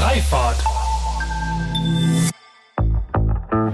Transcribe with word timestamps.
Freifahrt. 0.00 0.56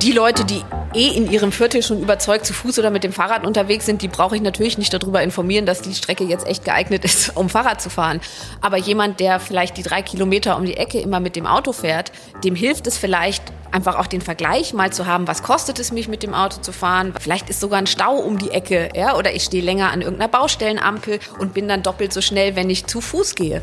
Die 0.02 0.10
Leute, 0.10 0.44
die 0.44 0.60
eh 0.92 1.16
in 1.16 1.30
ihrem 1.30 1.52
Viertel 1.52 1.84
schon 1.84 2.02
überzeugt 2.02 2.46
zu 2.46 2.52
Fuß 2.52 2.80
oder 2.80 2.90
mit 2.90 3.04
dem 3.04 3.12
Fahrrad 3.12 3.46
unterwegs 3.46 3.86
sind, 3.86 4.02
die 4.02 4.08
brauche 4.08 4.34
ich 4.34 4.42
natürlich 4.42 4.76
nicht 4.76 4.92
darüber 4.92 5.22
informieren, 5.22 5.66
dass 5.66 5.82
die 5.82 5.94
Strecke 5.94 6.24
jetzt 6.24 6.44
echt 6.48 6.64
geeignet 6.64 7.04
ist, 7.04 7.30
um 7.36 7.48
Fahrrad 7.48 7.80
zu 7.80 7.90
fahren. 7.90 8.20
Aber 8.60 8.76
jemand, 8.76 9.20
der 9.20 9.38
vielleicht 9.38 9.76
die 9.76 9.84
drei 9.84 10.02
Kilometer 10.02 10.56
um 10.56 10.64
die 10.64 10.76
Ecke 10.76 10.98
immer 10.98 11.20
mit 11.20 11.36
dem 11.36 11.46
Auto 11.46 11.72
fährt, 11.72 12.10
dem 12.42 12.56
hilft 12.56 12.88
es 12.88 12.98
vielleicht, 12.98 13.44
einfach 13.70 13.96
auch 13.96 14.08
den 14.08 14.20
Vergleich 14.20 14.74
mal 14.74 14.92
zu 14.92 15.06
haben, 15.06 15.28
was 15.28 15.44
kostet 15.44 15.78
es 15.78 15.92
mich 15.92 16.08
mit 16.08 16.24
dem 16.24 16.34
Auto 16.34 16.60
zu 16.60 16.72
fahren. 16.72 17.14
Vielleicht 17.20 17.48
ist 17.50 17.60
sogar 17.60 17.78
ein 17.78 17.86
Stau 17.86 18.16
um 18.16 18.38
die 18.38 18.50
Ecke, 18.50 18.88
ja, 18.96 19.16
oder 19.16 19.32
ich 19.32 19.44
stehe 19.44 19.62
länger 19.62 19.92
an 19.92 20.02
irgendeiner 20.02 20.30
Baustellenampel 20.32 21.20
und 21.38 21.54
bin 21.54 21.68
dann 21.68 21.84
doppelt 21.84 22.12
so 22.12 22.20
schnell, 22.20 22.56
wenn 22.56 22.68
ich 22.68 22.86
zu 22.86 23.00
Fuß 23.00 23.36
gehe. 23.36 23.62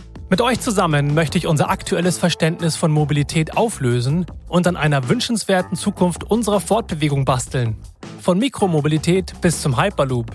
Mit 0.31 0.39
euch 0.39 0.61
zusammen 0.61 1.13
möchte 1.13 1.37
ich 1.37 1.45
unser 1.45 1.69
aktuelles 1.69 2.17
Verständnis 2.17 2.77
von 2.77 2.89
Mobilität 2.89 3.57
auflösen 3.57 4.25
und 4.47 4.65
an 4.65 4.77
einer 4.77 5.09
wünschenswerten 5.09 5.75
Zukunft 5.75 6.23
unserer 6.23 6.61
Fortbewegung 6.61 7.25
basteln. 7.25 7.75
Von 8.21 8.39
Mikromobilität 8.39 9.33
bis 9.41 9.61
zum 9.61 9.77
Hyperloop. 9.77 10.31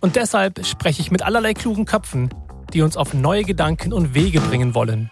Und 0.00 0.14
deshalb 0.14 0.64
spreche 0.64 1.02
ich 1.02 1.10
mit 1.10 1.22
allerlei 1.22 1.52
klugen 1.52 1.84
Köpfen, 1.84 2.28
die 2.72 2.82
uns 2.82 2.96
auf 2.96 3.12
neue 3.12 3.42
Gedanken 3.42 3.92
und 3.92 4.14
Wege 4.14 4.40
bringen 4.40 4.76
wollen. 4.76 5.10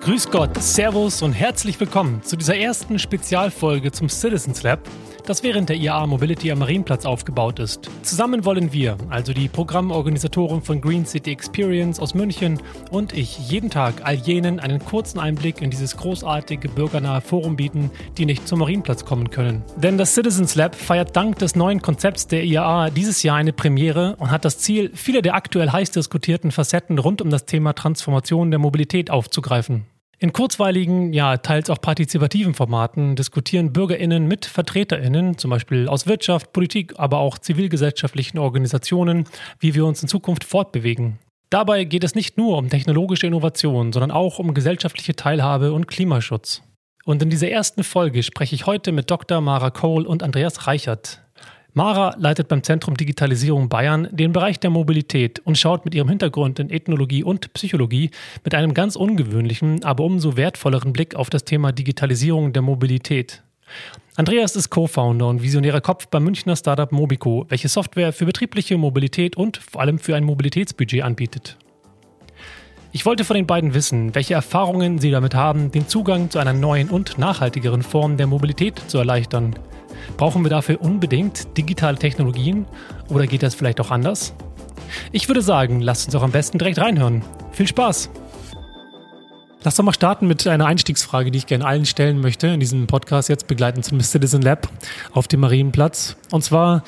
Grüß 0.00 0.32
Gott, 0.32 0.60
Servus 0.60 1.22
und 1.22 1.32
herzlich 1.32 1.78
willkommen 1.78 2.24
zu 2.24 2.36
dieser 2.36 2.56
ersten 2.56 2.98
Spezialfolge 2.98 3.92
zum 3.92 4.08
Citizens 4.08 4.64
Lab, 4.64 4.80
das 5.30 5.44
während 5.44 5.68
der 5.68 5.76
IAA 5.76 6.08
Mobility 6.08 6.50
am 6.50 6.58
Marienplatz 6.58 7.06
aufgebaut 7.06 7.60
ist. 7.60 7.88
Zusammen 8.02 8.44
wollen 8.44 8.72
wir, 8.72 8.96
also 9.10 9.32
die 9.32 9.46
Programmorganisatoren 9.46 10.60
von 10.60 10.80
Green 10.80 11.06
City 11.06 11.30
Experience 11.30 12.00
aus 12.00 12.14
München 12.14 12.60
und 12.90 13.12
ich, 13.12 13.38
jeden 13.48 13.70
Tag 13.70 14.04
all 14.04 14.16
jenen 14.16 14.58
einen 14.58 14.84
kurzen 14.84 15.20
Einblick 15.20 15.62
in 15.62 15.70
dieses 15.70 15.96
großartige 15.96 16.68
bürgernahe 16.68 17.20
Forum 17.20 17.54
bieten, 17.54 17.92
die 18.18 18.26
nicht 18.26 18.48
zum 18.48 18.58
Marienplatz 18.58 19.04
kommen 19.04 19.30
können. 19.30 19.62
Denn 19.76 19.98
das 19.98 20.16
Citizens 20.16 20.56
Lab 20.56 20.74
feiert 20.74 21.14
dank 21.14 21.38
des 21.38 21.54
neuen 21.54 21.80
Konzepts 21.80 22.26
der 22.26 22.42
IAA 22.42 22.90
dieses 22.90 23.22
Jahr 23.22 23.36
eine 23.36 23.52
Premiere 23.52 24.16
und 24.18 24.32
hat 24.32 24.44
das 24.44 24.58
Ziel, 24.58 24.90
viele 24.94 25.22
der 25.22 25.36
aktuell 25.36 25.70
heiß 25.70 25.92
diskutierten 25.92 26.50
Facetten 26.50 26.98
rund 26.98 27.22
um 27.22 27.30
das 27.30 27.44
Thema 27.44 27.72
Transformation 27.72 28.50
der 28.50 28.58
Mobilität 28.58 29.12
aufzugreifen. 29.12 29.86
In 30.22 30.34
kurzweiligen, 30.34 31.14
ja, 31.14 31.38
teils 31.38 31.70
auch 31.70 31.80
partizipativen 31.80 32.52
Formaten 32.52 33.16
diskutieren 33.16 33.72
BürgerInnen 33.72 34.28
mit 34.28 34.44
VertreterInnen, 34.44 35.38
zum 35.38 35.50
Beispiel 35.50 35.88
aus 35.88 36.06
Wirtschaft, 36.06 36.52
Politik, 36.52 36.92
aber 36.98 37.20
auch 37.20 37.38
zivilgesellschaftlichen 37.38 38.38
Organisationen, 38.38 39.24
wie 39.60 39.74
wir 39.74 39.86
uns 39.86 40.02
in 40.02 40.10
Zukunft 40.10 40.44
fortbewegen. 40.44 41.18
Dabei 41.48 41.84
geht 41.84 42.04
es 42.04 42.14
nicht 42.14 42.36
nur 42.36 42.58
um 42.58 42.68
technologische 42.68 43.26
Innovation, 43.26 43.94
sondern 43.94 44.10
auch 44.10 44.38
um 44.38 44.52
gesellschaftliche 44.52 45.16
Teilhabe 45.16 45.72
und 45.72 45.88
Klimaschutz. 45.88 46.62
Und 47.06 47.22
in 47.22 47.30
dieser 47.30 47.48
ersten 47.48 47.82
Folge 47.82 48.22
spreche 48.22 48.54
ich 48.54 48.66
heute 48.66 48.92
mit 48.92 49.10
Dr. 49.10 49.40
Mara 49.40 49.70
Kohl 49.70 50.06
und 50.06 50.22
Andreas 50.22 50.66
Reichert. 50.66 51.22
Mara 51.72 52.16
leitet 52.18 52.48
beim 52.48 52.64
Zentrum 52.64 52.96
Digitalisierung 52.96 53.68
Bayern 53.68 54.08
den 54.10 54.32
Bereich 54.32 54.58
der 54.58 54.70
Mobilität 54.70 55.38
und 55.40 55.56
schaut 55.56 55.84
mit 55.84 55.94
ihrem 55.94 56.08
Hintergrund 56.08 56.58
in 56.58 56.68
Ethnologie 56.68 57.22
und 57.22 57.52
Psychologie 57.54 58.10
mit 58.42 58.56
einem 58.56 58.74
ganz 58.74 58.96
ungewöhnlichen, 58.96 59.84
aber 59.84 60.02
umso 60.02 60.36
wertvolleren 60.36 60.92
Blick 60.92 61.14
auf 61.14 61.30
das 61.30 61.44
Thema 61.44 61.70
Digitalisierung 61.70 62.52
der 62.52 62.62
Mobilität. 62.62 63.44
Andreas 64.16 64.56
ist 64.56 64.70
Co-Founder 64.70 65.28
und 65.28 65.42
visionärer 65.42 65.80
Kopf 65.80 66.08
beim 66.08 66.24
Münchner 66.24 66.56
Startup 66.56 66.90
Mobico, 66.90 67.46
welche 67.48 67.68
Software 67.68 68.12
für 68.12 68.26
betriebliche 68.26 68.76
Mobilität 68.76 69.36
und 69.36 69.58
vor 69.58 69.80
allem 69.80 70.00
für 70.00 70.16
ein 70.16 70.24
Mobilitätsbudget 70.24 71.04
anbietet. 71.04 71.56
Ich 72.90 73.06
wollte 73.06 73.24
von 73.24 73.36
den 73.36 73.46
beiden 73.46 73.74
wissen, 73.74 74.16
welche 74.16 74.34
Erfahrungen 74.34 74.98
sie 74.98 75.12
damit 75.12 75.36
haben, 75.36 75.70
den 75.70 75.86
Zugang 75.86 76.30
zu 76.30 76.40
einer 76.40 76.52
neuen 76.52 76.90
und 76.90 77.18
nachhaltigeren 77.18 77.82
Form 77.82 78.16
der 78.16 78.26
Mobilität 78.26 78.82
zu 78.88 78.98
erleichtern. 78.98 79.54
Brauchen 80.16 80.44
wir 80.44 80.50
dafür 80.50 80.80
unbedingt 80.80 81.56
digitale 81.56 81.96
Technologien 81.96 82.66
oder 83.08 83.26
geht 83.26 83.42
das 83.42 83.54
vielleicht 83.54 83.80
auch 83.80 83.90
anders? 83.90 84.34
Ich 85.12 85.28
würde 85.28 85.42
sagen, 85.42 85.80
lasst 85.80 86.06
uns 86.06 86.14
auch 86.14 86.22
am 86.22 86.32
besten 86.32 86.58
direkt 86.58 86.78
reinhören. 86.78 87.22
Viel 87.52 87.66
Spaß! 87.66 88.10
Lass 89.62 89.74
doch 89.74 89.84
mal 89.84 89.92
starten 89.92 90.26
mit 90.26 90.46
einer 90.46 90.64
Einstiegsfrage, 90.64 91.30
die 91.30 91.36
ich 91.36 91.46
gerne 91.46 91.66
allen 91.66 91.84
stellen 91.84 92.18
möchte 92.22 92.46
in 92.46 92.60
diesem 92.60 92.86
Podcast 92.86 93.28
jetzt 93.28 93.46
begleitend 93.46 93.84
zum 93.84 94.00
Citizen 94.00 94.40
Lab 94.40 94.68
auf 95.12 95.28
dem 95.28 95.40
Marienplatz. 95.40 96.16
Und 96.30 96.42
zwar, 96.42 96.82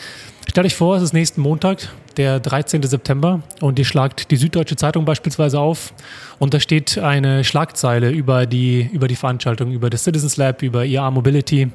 stellt 0.49 0.66
euch 0.66 0.75
vor, 0.75 0.97
es 0.97 1.03
ist 1.03 1.12
nächsten 1.12 1.43
Montag, 1.43 1.91
der 2.16 2.41
13. 2.41 2.82
September 2.82 3.43
und 3.61 3.78
ihr 3.78 3.84
schlagt 3.84 4.31
die 4.31 4.37
Süddeutsche 4.37 4.77
Zeitung 4.77 5.05
beispielsweise 5.05 5.61
auf 5.61 5.93
und 6.38 6.55
da 6.55 6.61
steht 6.61 6.97
eine 6.97 7.44
Schlagzeile 7.44 8.11
über 8.11 8.47
die, 8.47 8.88
über 8.91 9.06
die 9.06 9.16
Veranstaltung, 9.16 9.71
über 9.71 9.91
das 9.91 10.05
Citizens 10.05 10.38
Lab, 10.38 10.62
über 10.62 10.87
IAA 10.87 11.11
Mobility. 11.11 11.71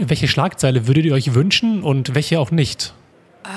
Welche 0.00 0.26
Schlagzeile 0.26 0.88
würdet 0.88 1.04
ihr 1.04 1.14
euch 1.14 1.32
wünschen 1.32 1.84
und 1.84 2.16
welche 2.16 2.40
auch 2.40 2.50
nicht? 2.50 2.92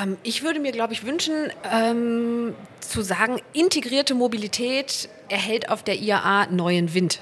Ähm, 0.02 0.18
ich 0.24 0.44
würde 0.44 0.60
mir, 0.60 0.72
glaube 0.72 0.94
ich, 0.94 1.06
wünschen, 1.06 1.34
ähm, 1.72 2.54
zu 2.80 3.02
sagen, 3.02 3.40
integrierte 3.54 4.14
Mobilität 4.14 5.10
erhält 5.34 5.70
auf 5.70 5.84
der 5.84 6.00
IAA 6.00 6.48
neuen 6.52 6.94
Wind. 6.94 7.20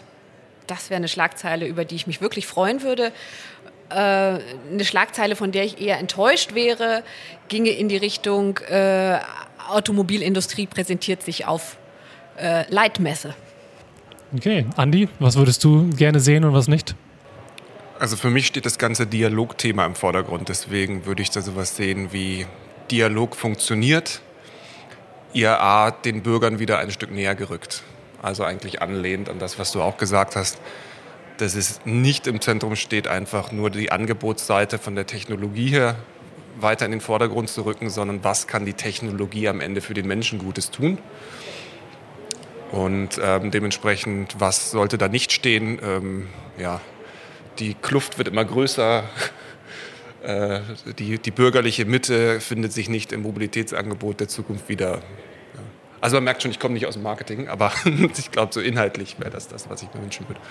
Das 0.67 0.89
wäre 0.89 0.97
eine 0.97 1.07
Schlagzeile, 1.07 1.65
über 1.65 1.85
die 1.85 1.95
ich 1.95 2.07
mich 2.07 2.21
wirklich 2.21 2.45
freuen 2.45 2.83
würde. 2.83 3.11
Äh, 3.89 3.93
eine 3.95 4.83
Schlagzeile, 4.83 5.35
von 5.35 5.51
der 5.51 5.63
ich 5.63 5.81
eher 5.81 5.97
enttäuscht 5.97 6.53
wäre, 6.53 7.03
ginge 7.47 7.71
in 7.71 7.89
die 7.89 7.97
Richtung, 7.97 8.57
äh, 8.59 9.19
Automobilindustrie 9.69 10.67
präsentiert 10.67 11.23
sich 11.23 11.45
auf 11.47 11.77
äh, 12.37 12.69
Leitmesse. 12.69 13.33
Okay, 14.35 14.65
Andi, 14.75 15.09
was 15.19 15.35
würdest 15.35 15.63
du 15.63 15.89
gerne 15.89 16.19
sehen 16.19 16.43
und 16.43 16.53
was 16.53 16.67
nicht? 16.67 16.95
Also 17.99 18.17
für 18.17 18.29
mich 18.29 18.47
steht 18.47 18.65
das 18.65 18.77
ganze 18.77 19.05
Dialogthema 19.07 19.85
im 19.85 19.95
Vordergrund. 19.95 20.49
Deswegen 20.49 21.05
würde 21.05 21.21
ich 21.21 21.29
da 21.29 21.41
sowas 21.41 21.75
sehen 21.75 22.11
wie 22.11 22.45
Dialog 22.89 23.35
funktioniert, 23.35 24.21
IAA 25.33 25.91
den 25.91 26.23
Bürgern 26.23 26.59
wieder 26.59 26.79
ein 26.79 26.91
Stück 26.91 27.11
näher 27.11 27.35
gerückt. 27.35 27.83
Also 28.21 28.43
eigentlich 28.43 28.81
anlehnt 28.81 29.29
an 29.29 29.39
das, 29.39 29.57
was 29.57 29.71
du 29.71 29.81
auch 29.81 29.97
gesagt 29.97 30.35
hast, 30.35 30.59
dass 31.37 31.55
es 31.55 31.81
nicht 31.85 32.27
im 32.27 32.39
Zentrum 32.39 32.75
steht, 32.75 33.07
einfach 33.07 33.51
nur 33.51 33.69
die 33.71 33.91
Angebotsseite 33.91 34.77
von 34.77 34.95
der 34.95 35.07
Technologie 35.07 35.69
her 35.69 35.95
weiter 36.59 36.85
in 36.85 36.91
den 36.91 37.01
Vordergrund 37.01 37.49
zu 37.49 37.63
rücken, 37.63 37.89
sondern 37.89 38.23
was 38.23 38.47
kann 38.47 38.65
die 38.65 38.73
Technologie 38.73 39.47
am 39.47 39.61
Ende 39.61 39.81
für 39.81 39.93
den 39.93 40.07
Menschen 40.07 40.37
Gutes 40.37 40.69
tun. 40.69 40.99
Und 42.71 43.19
ähm, 43.21 43.51
dementsprechend, 43.51 44.35
was 44.39 44.71
sollte 44.71 44.97
da 44.97 45.07
nicht 45.07 45.31
stehen? 45.31 45.79
Ähm, 45.83 46.27
ja, 46.57 46.79
die 47.59 47.73
Kluft 47.73 48.17
wird 48.17 48.27
immer 48.27 48.45
größer. 48.45 49.03
Äh, 50.23 50.59
die, 50.99 51.17
die 51.17 51.31
bürgerliche 51.31 51.85
Mitte 51.85 52.41
findet 52.41 52.71
sich 52.73 52.89
nicht 52.89 53.11
im 53.11 53.23
Mobilitätsangebot 53.23 54.19
der 54.19 54.27
Zukunft 54.27 54.69
wieder. 54.69 55.01
Also 56.01 56.17
man 56.17 56.25
merkt 56.25 56.41
schon, 56.41 56.51
ich 56.51 56.59
komme 56.59 56.73
nicht 56.73 56.87
aus 56.87 56.95
dem 56.95 57.03
Marketing, 57.03 57.47
aber 57.47 57.71
ich 58.17 58.31
glaube, 58.31 58.53
so 58.53 58.59
inhaltlich 58.59 59.19
wäre 59.19 59.29
das 59.29 59.47
das, 59.47 59.69
was 59.69 59.83
ich 59.83 59.93
mir 59.93 60.01
wünschen 60.01 60.27
würde. 60.27 60.41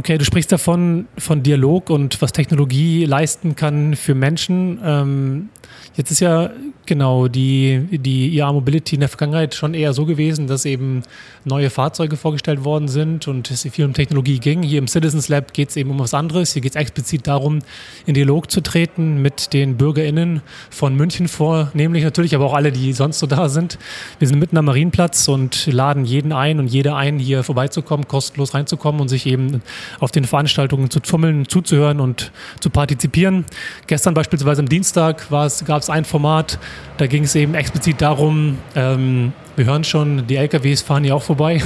Okay, 0.00 0.16
du 0.16 0.24
sprichst 0.24 0.50
davon 0.50 1.08
von 1.18 1.42
Dialog 1.42 1.90
und 1.90 2.22
was 2.22 2.32
Technologie 2.32 3.04
leisten 3.04 3.54
kann 3.54 3.94
für 3.94 4.14
Menschen. 4.14 4.80
Ähm, 4.82 5.50
jetzt 5.94 6.10
ist 6.10 6.20
ja 6.20 6.50
Genau, 6.90 7.28
die, 7.28 7.86
die 7.92 8.34
IA 8.34 8.52
Mobility 8.52 8.96
in 8.96 9.00
der 9.00 9.08
Vergangenheit 9.08 9.54
schon 9.54 9.74
eher 9.74 9.92
so 9.92 10.06
gewesen, 10.06 10.48
dass 10.48 10.64
eben 10.64 11.02
neue 11.44 11.70
Fahrzeuge 11.70 12.16
vorgestellt 12.16 12.64
worden 12.64 12.88
sind 12.88 13.28
und 13.28 13.48
es 13.48 13.62
viel 13.62 13.84
um 13.84 13.92
Technologie 13.92 14.40
ging. 14.40 14.64
Hier 14.64 14.80
im 14.80 14.88
Citizens 14.88 15.28
Lab 15.28 15.52
geht 15.52 15.68
es 15.68 15.76
eben 15.76 15.90
um 15.90 16.00
was 16.00 16.14
anderes. 16.14 16.52
Hier 16.52 16.62
geht 16.62 16.72
es 16.72 16.76
explizit 16.76 17.28
darum, 17.28 17.60
in 18.06 18.14
Dialog 18.14 18.50
zu 18.50 18.60
treten 18.60 19.22
mit 19.22 19.52
den 19.52 19.76
BürgerInnen 19.76 20.42
von 20.68 20.96
München 20.96 21.28
vor, 21.28 21.70
nämlich 21.74 22.02
natürlich 22.02 22.34
aber 22.34 22.46
auch 22.46 22.54
alle, 22.54 22.72
die 22.72 22.92
sonst 22.92 23.20
so 23.20 23.28
da 23.28 23.48
sind. 23.48 23.78
Wir 24.18 24.26
sind 24.26 24.40
mitten 24.40 24.56
am 24.56 24.64
Marienplatz 24.64 25.28
und 25.28 25.66
laden 25.66 26.04
jeden 26.04 26.32
ein 26.32 26.58
und 26.58 26.66
jede 26.66 26.96
ein, 26.96 27.20
hier 27.20 27.44
vorbeizukommen, 27.44 28.08
kostenlos 28.08 28.52
reinzukommen 28.52 29.00
und 29.00 29.08
sich 29.08 29.26
eben 29.26 29.62
auf 29.98 30.10
den 30.10 30.24
Veranstaltungen 30.24 30.90
zu 30.90 31.00
tummeln, 31.00 31.48
zuzuhören 31.48 32.00
und 32.00 32.32
zu 32.60 32.70
partizipieren. 32.70 33.44
Gestern 33.86 34.14
beispielsweise 34.14 34.62
am 34.62 34.68
Dienstag 34.68 35.28
gab 35.30 35.82
es 35.82 35.90
ein 35.90 36.04
Format, 36.04 36.58
da 36.98 37.06
ging 37.06 37.24
es 37.24 37.34
eben 37.34 37.54
explizit 37.54 38.00
darum, 38.00 38.58
ähm, 38.74 39.32
wir 39.60 39.66
hören 39.66 39.84
schon, 39.84 40.26
die 40.26 40.36
LKWs 40.36 40.80
fahren 40.80 41.04
hier 41.04 41.14
auch 41.14 41.22
vorbei. 41.22 41.62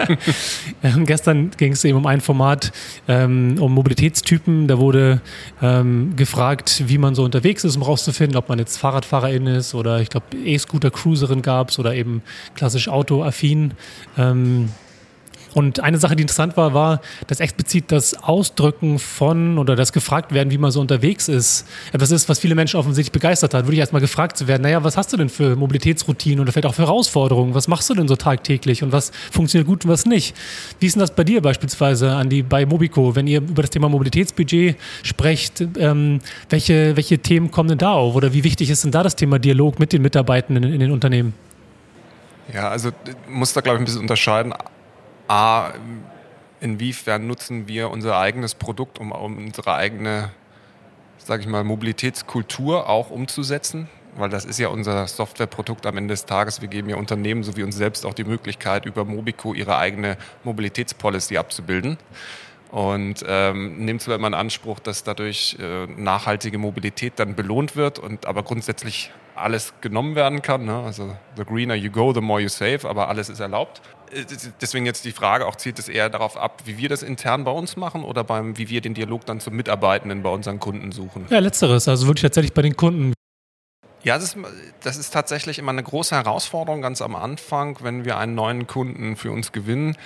ähm, 0.82 1.06
gestern 1.06 1.50
ging 1.56 1.72
es 1.72 1.82
eben 1.82 1.96
um 1.96 2.06
ein 2.06 2.20
Format, 2.20 2.72
ähm, 3.08 3.56
um 3.58 3.72
Mobilitätstypen. 3.72 4.68
Da 4.68 4.78
wurde 4.78 5.22
ähm, 5.62 6.14
gefragt, 6.14 6.84
wie 6.88 6.98
man 6.98 7.14
so 7.14 7.24
unterwegs 7.24 7.64
ist, 7.64 7.76
um 7.76 7.82
rauszufinden, 7.82 8.36
ob 8.36 8.50
man 8.50 8.58
jetzt 8.58 8.76
Fahrradfahrerin 8.76 9.46
ist 9.46 9.74
oder 9.74 10.00
ich 10.00 10.10
glaube 10.10 10.26
E-Scooter-Cruiserin 10.44 11.40
gab 11.40 11.70
es 11.70 11.78
oder 11.78 11.94
eben 11.94 12.20
klassisch 12.54 12.88
Autoaffin. 12.88 13.72
Und 15.54 15.80
eine 15.80 15.98
Sache, 15.98 16.16
die 16.16 16.22
interessant 16.22 16.56
war, 16.56 16.74
war, 16.74 17.00
dass 17.26 17.40
explizit 17.40 17.92
das 17.92 18.14
Ausdrücken 18.22 18.98
von 18.98 19.58
oder 19.58 19.76
das 19.76 19.92
gefragt 19.92 20.32
werden, 20.32 20.50
wie 20.50 20.58
man 20.58 20.70
so 20.70 20.80
unterwegs 20.80 21.28
ist, 21.28 21.66
etwas 21.92 22.10
ist, 22.10 22.28
was 22.28 22.38
viele 22.38 22.54
Menschen 22.54 22.78
offensichtlich 22.78 23.12
begeistert 23.12 23.54
hat. 23.54 23.66
Würde 23.66 23.74
ich 23.74 23.80
erstmal 23.80 24.00
gefragt 24.00 24.36
zu 24.36 24.48
werden, 24.48 24.62
naja, 24.62 24.82
was 24.84 24.96
hast 24.96 25.12
du 25.12 25.16
denn 25.16 25.28
für 25.28 25.56
Mobilitätsroutinen 25.56 26.40
oder 26.40 26.52
vielleicht 26.52 26.66
auch 26.66 26.74
für 26.74 26.82
Herausforderungen? 26.82 27.54
Was 27.54 27.68
machst 27.68 27.90
du 27.90 27.94
denn 27.94 28.08
so 28.08 28.16
tagtäglich 28.16 28.82
und 28.82 28.92
was 28.92 29.12
funktioniert 29.30 29.66
gut 29.66 29.84
und 29.84 29.90
was 29.90 30.06
nicht? 30.06 30.34
Wie 30.80 30.86
ist 30.86 30.94
denn 30.94 31.00
das 31.00 31.14
bei 31.14 31.24
dir 31.24 31.42
beispielsweise, 31.42 32.12
Andi, 32.12 32.42
bei 32.42 32.66
Mobico, 32.66 33.14
wenn 33.14 33.26
ihr 33.26 33.38
über 33.38 33.62
das 33.62 33.70
Thema 33.70 33.88
Mobilitätsbudget 33.88 34.76
sprecht? 35.02 35.60
Ähm, 35.78 36.20
welche, 36.48 36.96
welche 36.96 37.18
Themen 37.18 37.50
kommen 37.50 37.68
denn 37.68 37.78
da 37.78 37.92
auf? 37.92 38.14
Oder 38.14 38.32
wie 38.32 38.44
wichtig 38.44 38.70
ist 38.70 38.84
denn 38.84 38.90
da 38.90 39.02
das 39.02 39.16
Thema 39.16 39.38
Dialog 39.38 39.78
mit 39.78 39.92
den 39.92 40.02
Mitarbeitenden 40.02 40.64
in, 40.64 40.74
in 40.74 40.80
den 40.80 40.90
Unternehmen? 40.92 41.34
Ja, 42.52 42.68
also 42.68 42.90
muss 43.28 43.52
da, 43.52 43.60
glaube 43.60 43.76
ich, 43.76 43.82
ein 43.82 43.84
bisschen 43.84 44.00
unterscheiden. 44.00 44.52
A, 45.32 45.72
inwiefern 46.60 47.26
nutzen 47.26 47.66
wir 47.66 47.90
unser 47.90 48.18
eigenes 48.18 48.54
Produkt, 48.54 48.98
um, 48.98 49.12
unsere 49.12 49.72
eigene, 49.72 50.30
sage 51.16 51.40
ich 51.40 51.48
mal, 51.48 51.64
Mobilitätskultur 51.64 52.86
auch 52.86 53.08
umzusetzen? 53.08 53.88
Weil 54.14 54.28
das 54.28 54.44
ist 54.44 54.58
ja 54.58 54.68
unser 54.68 55.06
Softwareprodukt 55.06 55.86
am 55.86 55.96
Ende 55.96 56.12
des 56.12 56.26
Tages. 56.26 56.60
Wir 56.60 56.68
geben 56.68 56.90
ja 56.90 56.96
Unternehmen 56.96 57.44
sowie 57.44 57.62
uns 57.62 57.76
selbst 57.76 58.04
auch 58.04 58.12
die 58.12 58.24
Möglichkeit, 58.24 58.84
über 58.84 59.06
Mobico 59.06 59.54
ihre 59.54 59.78
eigene 59.78 60.18
Mobilitätspolicy 60.44 61.38
abzubilden. 61.38 61.96
Und 62.70 63.24
ähm, 63.26 63.86
nimmt 63.86 64.02
zwar 64.02 64.16
immer 64.16 64.26
in 64.26 64.34
Anspruch, 64.34 64.80
dass 64.80 65.02
dadurch 65.02 65.56
äh, 65.58 65.86
nachhaltige 65.86 66.58
Mobilität 66.58 67.14
dann 67.16 67.34
belohnt 67.34 67.74
wird 67.74 67.98
und 67.98 68.26
aber 68.26 68.42
grundsätzlich 68.42 69.10
alles 69.34 69.72
genommen 69.80 70.14
werden 70.14 70.42
kann. 70.42 70.66
Ne? 70.66 70.78
Also 70.78 71.16
the 71.36 71.44
greener 71.44 71.74
you 71.74 71.90
go, 71.90 72.12
the 72.12 72.20
more 72.20 72.42
you 72.42 72.48
save, 72.48 72.86
aber 72.86 73.08
alles 73.08 73.30
ist 73.30 73.40
erlaubt. 73.40 73.80
Deswegen 74.60 74.86
jetzt 74.86 75.04
die 75.04 75.12
Frage 75.12 75.46
auch, 75.46 75.56
zielt 75.56 75.78
es 75.78 75.88
eher 75.88 76.10
darauf 76.10 76.36
ab, 76.36 76.62
wie 76.66 76.78
wir 76.78 76.88
das 76.88 77.02
intern 77.02 77.44
bei 77.44 77.50
uns 77.50 77.76
machen 77.76 78.04
oder 78.04 78.24
beim, 78.24 78.58
wie 78.58 78.68
wir 78.68 78.80
den 78.80 78.94
Dialog 78.94 79.24
dann 79.26 79.40
zum 79.40 79.54
Mitarbeitenden 79.54 80.22
bei 80.22 80.30
unseren 80.30 80.60
Kunden 80.60 80.92
suchen? 80.92 81.26
Ja, 81.30 81.38
letzteres, 81.38 81.88
also 81.88 82.06
wirklich 82.06 82.22
tatsächlich 82.22 82.52
bei 82.52 82.62
den 82.62 82.76
Kunden. 82.76 83.14
Ja, 84.04 84.16
das 84.16 84.24
ist, 84.24 84.36
das 84.82 84.96
ist 84.96 85.12
tatsächlich 85.12 85.58
immer 85.58 85.70
eine 85.70 85.82
große 85.82 86.14
Herausforderung 86.14 86.82
ganz 86.82 87.00
am 87.00 87.14
Anfang, 87.14 87.78
wenn 87.82 88.04
wir 88.04 88.18
einen 88.18 88.34
neuen 88.34 88.66
Kunden 88.66 89.16
für 89.16 89.30
uns 89.30 89.52
gewinnen 89.52 89.96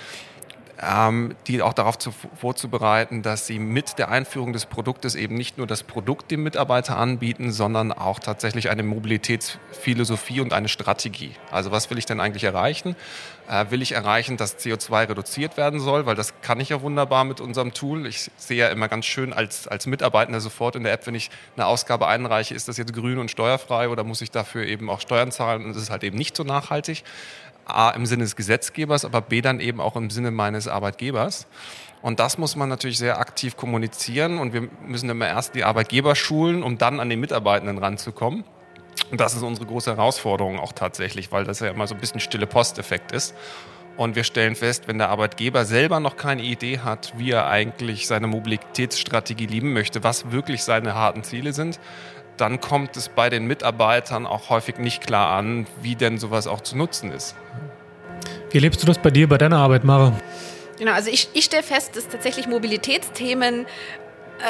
ähm, 0.81 1.35
die 1.47 1.61
auch 1.61 1.73
darauf 1.73 1.97
zu, 1.97 2.11
vorzubereiten, 2.11 3.21
dass 3.21 3.47
sie 3.47 3.59
mit 3.59 3.97
der 3.97 4.09
Einführung 4.09 4.53
des 4.53 4.65
Produktes 4.65 5.15
eben 5.15 5.35
nicht 5.35 5.57
nur 5.57 5.67
das 5.67 5.83
Produkt 5.83 6.31
dem 6.31 6.43
Mitarbeiter 6.43 6.97
anbieten, 6.97 7.51
sondern 7.51 7.91
auch 7.91 8.19
tatsächlich 8.19 8.69
eine 8.69 8.83
Mobilitätsphilosophie 8.83 10.41
und 10.41 10.53
eine 10.53 10.67
Strategie. 10.67 11.31
Also 11.51 11.71
was 11.71 11.89
will 11.89 11.97
ich 11.97 12.05
denn 12.05 12.19
eigentlich 12.19 12.43
erreichen? 12.43 12.95
Äh, 13.49 13.71
will 13.71 13.81
ich 13.81 13.93
erreichen, 13.93 14.35
dass 14.35 14.59
CO2 14.59 15.07
reduziert 15.07 15.55
werden 15.55 15.79
soll, 15.79 16.05
weil 16.05 16.15
das 16.15 16.41
kann 16.41 16.59
ich 16.59 16.67
ja 16.67 16.81
wunderbar 16.81 17.23
mit 17.23 17.39
unserem 17.39 17.73
Tool. 17.73 18.05
Ich 18.05 18.29
sehe 18.35 18.57
ja 18.57 18.67
immer 18.67 18.89
ganz 18.89 19.05
schön 19.05 19.31
als, 19.31 19.69
als 19.69 19.85
Mitarbeitender 19.85 20.41
sofort 20.41 20.75
in 20.75 20.83
der 20.83 20.91
App, 20.91 21.07
wenn 21.07 21.15
ich 21.15 21.29
eine 21.55 21.65
Ausgabe 21.65 22.07
einreiche, 22.07 22.53
ist 22.53 22.67
das 22.67 22.75
jetzt 22.75 22.93
grün 22.93 23.19
und 23.19 23.31
steuerfrei 23.31 23.87
oder 23.87 24.03
muss 24.03 24.21
ich 24.21 24.31
dafür 24.31 24.65
eben 24.65 24.89
auch 24.89 24.99
Steuern 24.99 25.31
zahlen 25.31 25.63
und 25.63 25.71
es 25.71 25.77
ist 25.77 25.89
halt 25.89 26.03
eben 26.03 26.17
nicht 26.17 26.35
so 26.35 26.43
nachhaltig. 26.43 27.03
A 27.63 27.91
im 27.91 28.05
Sinne 28.05 28.23
des 28.23 28.35
Gesetzgebers, 28.35 29.05
aber 29.05 29.21
B 29.21 29.41
dann 29.41 29.61
eben 29.61 29.79
auch 29.79 29.95
im 29.95 30.09
Sinne 30.09 30.31
meines 30.31 30.67
Arbeitgebers. 30.67 31.47
Und 32.01 32.19
das 32.19 32.37
muss 32.37 32.57
man 32.57 32.67
natürlich 32.67 32.97
sehr 32.97 33.17
aktiv 33.17 33.55
kommunizieren 33.55 34.39
und 34.39 34.53
wir 34.53 34.67
müssen 34.85 35.09
immer 35.09 35.27
erst 35.27 35.55
die 35.55 35.63
Arbeitgeber 35.63 36.15
schulen, 36.15 36.63
um 36.63 36.77
dann 36.77 36.99
an 36.99 37.09
die 37.09 37.17
Mitarbeitenden 37.17 37.77
ranzukommen. 37.77 38.43
Und 39.11 39.21
das 39.21 39.35
ist 39.35 39.43
unsere 39.43 39.65
große 39.65 39.95
Herausforderung 39.95 40.59
auch 40.59 40.73
tatsächlich, 40.73 41.31
weil 41.31 41.45
das 41.45 41.59
ja 41.59 41.69
immer 41.69 41.87
so 41.87 41.95
ein 41.95 42.01
bisschen 42.01 42.19
stille 42.19 42.47
Posteffekt 42.47 43.11
ist. 43.11 43.33
Und 43.95 44.15
wir 44.15 44.23
stellen 44.23 44.55
fest, 44.55 44.87
wenn 44.87 44.99
der 44.99 45.09
Arbeitgeber 45.09 45.65
selber 45.65 45.99
noch 45.99 46.17
keine 46.17 46.43
Idee 46.43 46.79
hat, 46.79 47.13
wie 47.17 47.31
er 47.31 47.47
eigentlich 47.47 48.05
seine 48.05 48.27
Mobilitätsstrategie 48.27 49.47
lieben 49.47 49.73
möchte, 49.73 50.03
was 50.03 50.31
wirklich 50.31 50.63
seine 50.63 50.93
harten 50.93 51.23
Ziele 51.23 51.51
sind, 51.51 51.79
dann 52.37 52.61
kommt 52.61 52.95
es 52.95 53.09
bei 53.09 53.29
den 53.29 53.47
Mitarbeitern 53.47 54.27
auch 54.27 54.51
häufig 54.51 54.77
nicht 54.77 55.05
klar 55.05 55.35
an, 55.35 55.65
wie 55.81 55.95
denn 55.95 56.19
sowas 56.19 56.45
auch 56.45 56.61
zu 56.61 56.77
nutzen 56.77 57.11
ist. 57.11 57.35
Wie 58.51 58.57
erlebst 58.57 58.83
du 58.83 58.87
das 58.87 58.99
bei 58.99 59.09
dir, 59.09 59.27
bei 59.27 59.39
deiner 59.39 59.57
Arbeit, 59.57 59.83
Mara? 59.83 60.13
Genau, 60.77 60.91
also 60.91 61.09
ich, 61.09 61.29
ich 61.33 61.45
stelle 61.45 61.63
fest, 61.63 61.95
dass 61.95 62.07
tatsächlich 62.07 62.47
Mobilitätsthemen 62.47 63.65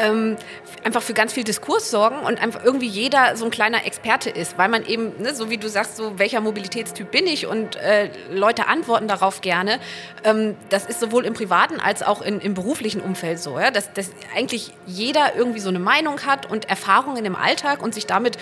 ähm, 0.02 0.38
einfach 0.84 1.02
für 1.02 1.14
ganz 1.14 1.34
viel 1.34 1.44
Diskurs 1.44 1.90
sorgen 1.92 2.20
und 2.20 2.42
einfach 2.42 2.64
irgendwie 2.64 2.88
jeder 2.88 3.36
so 3.36 3.46
ein 3.46 3.52
kleiner 3.52 3.86
Experte 3.86 4.30
ist, 4.30 4.58
weil 4.58 4.70
man 4.70 4.86
eben, 4.86 5.22
ne, 5.22 5.34
so 5.34 5.50
wie 5.50 5.58
du 5.58 5.70
sagst, 5.70 5.98
so 5.98 6.18
welcher 6.20 6.42
Mobilitätstyp 6.42 7.12
bin 7.12 7.28
ich 7.28 7.48
und 7.48 7.76
äh, 7.78 8.10
Leute 8.32 8.68
antworten 8.68 9.08
darauf 9.08 9.42
gerne. 9.42 9.80
Ähm, 10.24 10.56
das 10.70 10.86
ist 10.86 11.00
sowohl 11.00 11.26
im 11.26 11.34
privaten 11.34 11.80
als 11.80 12.04
auch 12.04 12.22
in, 12.22 12.40
im 12.40 12.54
beruflichen 12.54 13.02
Umfeld 13.02 13.40
so, 13.40 13.60
ja, 13.60 13.72
dass, 13.72 13.92
dass 13.94 14.12
eigentlich 14.36 14.72
jeder 14.86 15.36
irgendwie 15.36 15.60
so 15.60 15.70
eine 15.70 15.80
Meinung 15.80 16.26
hat 16.26 16.50
und 16.50 16.70
Erfahrungen 16.70 17.26
im 17.26 17.36
Alltag 17.36 17.82
und 17.82 17.94
sich 17.94 18.06
damit 18.06 18.38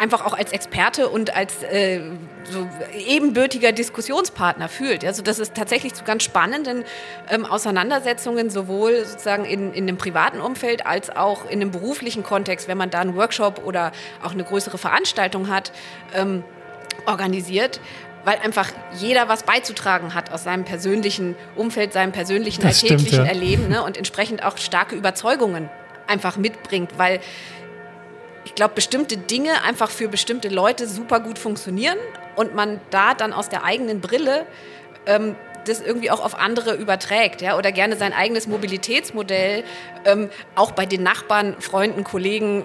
einfach 0.00 0.24
auch 0.24 0.32
als 0.32 0.52
Experte 0.52 1.08
und 1.08 1.36
als 1.36 1.62
äh, 1.62 2.00
so 2.44 2.66
ebenbürtiger 3.06 3.70
Diskussionspartner 3.70 4.68
fühlt. 4.68 5.04
Also 5.04 5.22
das 5.22 5.38
ist 5.38 5.54
tatsächlich 5.54 5.92
zu 5.92 6.04
ganz 6.04 6.22
spannenden 6.22 6.84
ähm, 7.28 7.44
Auseinandersetzungen, 7.44 8.48
sowohl 8.48 9.04
sozusagen 9.04 9.44
in, 9.44 9.74
in 9.74 9.86
dem 9.86 9.98
privaten 9.98 10.40
Umfeld 10.40 10.86
als 10.86 11.14
auch 11.14 11.48
in 11.48 11.60
dem 11.60 11.70
beruflichen 11.70 12.22
Kontext, 12.22 12.66
wenn 12.66 12.78
man 12.78 12.88
da 12.88 13.00
einen 13.00 13.14
Workshop 13.14 13.62
oder 13.64 13.92
auch 14.22 14.32
eine 14.32 14.42
größere 14.42 14.78
Veranstaltung 14.78 15.48
hat, 15.48 15.70
ähm, 16.14 16.44
organisiert 17.06 17.80
weil 18.22 18.36
einfach 18.40 18.68
jeder 18.98 19.30
was 19.30 19.44
beizutragen 19.44 20.12
hat 20.14 20.30
aus 20.30 20.44
seinem 20.44 20.66
persönlichen 20.66 21.36
Umfeld, 21.56 21.94
seinem 21.94 22.12
persönlichen 22.12 22.60
das 22.60 22.82
alltäglichen 22.82 23.06
stimmt, 23.06 23.26
ja. 23.26 23.32
Erleben 23.32 23.68
ne? 23.68 23.82
und 23.82 23.96
entsprechend 23.96 24.44
auch 24.44 24.58
starke 24.58 24.94
Überzeugungen 24.94 25.70
einfach 26.06 26.36
mitbringt, 26.36 26.98
weil 26.98 27.20
ich 28.50 28.56
glaube, 28.56 28.74
bestimmte 28.74 29.16
Dinge 29.16 29.62
einfach 29.62 29.90
für 29.90 30.08
bestimmte 30.08 30.48
Leute 30.48 30.88
super 30.88 31.20
gut 31.20 31.38
funktionieren 31.38 31.96
und 32.34 32.52
man 32.52 32.80
da 32.90 33.14
dann 33.14 33.32
aus 33.32 33.48
der 33.48 33.62
eigenen 33.62 34.00
Brille 34.00 34.44
ähm, 35.06 35.36
das 35.66 35.80
irgendwie 35.80 36.10
auch 36.10 36.24
auf 36.24 36.36
andere 36.36 36.74
überträgt, 36.74 37.42
ja, 37.42 37.56
oder 37.56 37.70
gerne 37.70 37.94
sein 37.94 38.12
eigenes 38.12 38.48
Mobilitätsmodell 38.48 39.62
ähm, 40.04 40.30
auch 40.56 40.72
bei 40.72 40.84
den 40.84 41.04
Nachbarn, 41.04 41.54
Freunden, 41.60 42.02
Kollegen, 42.02 42.64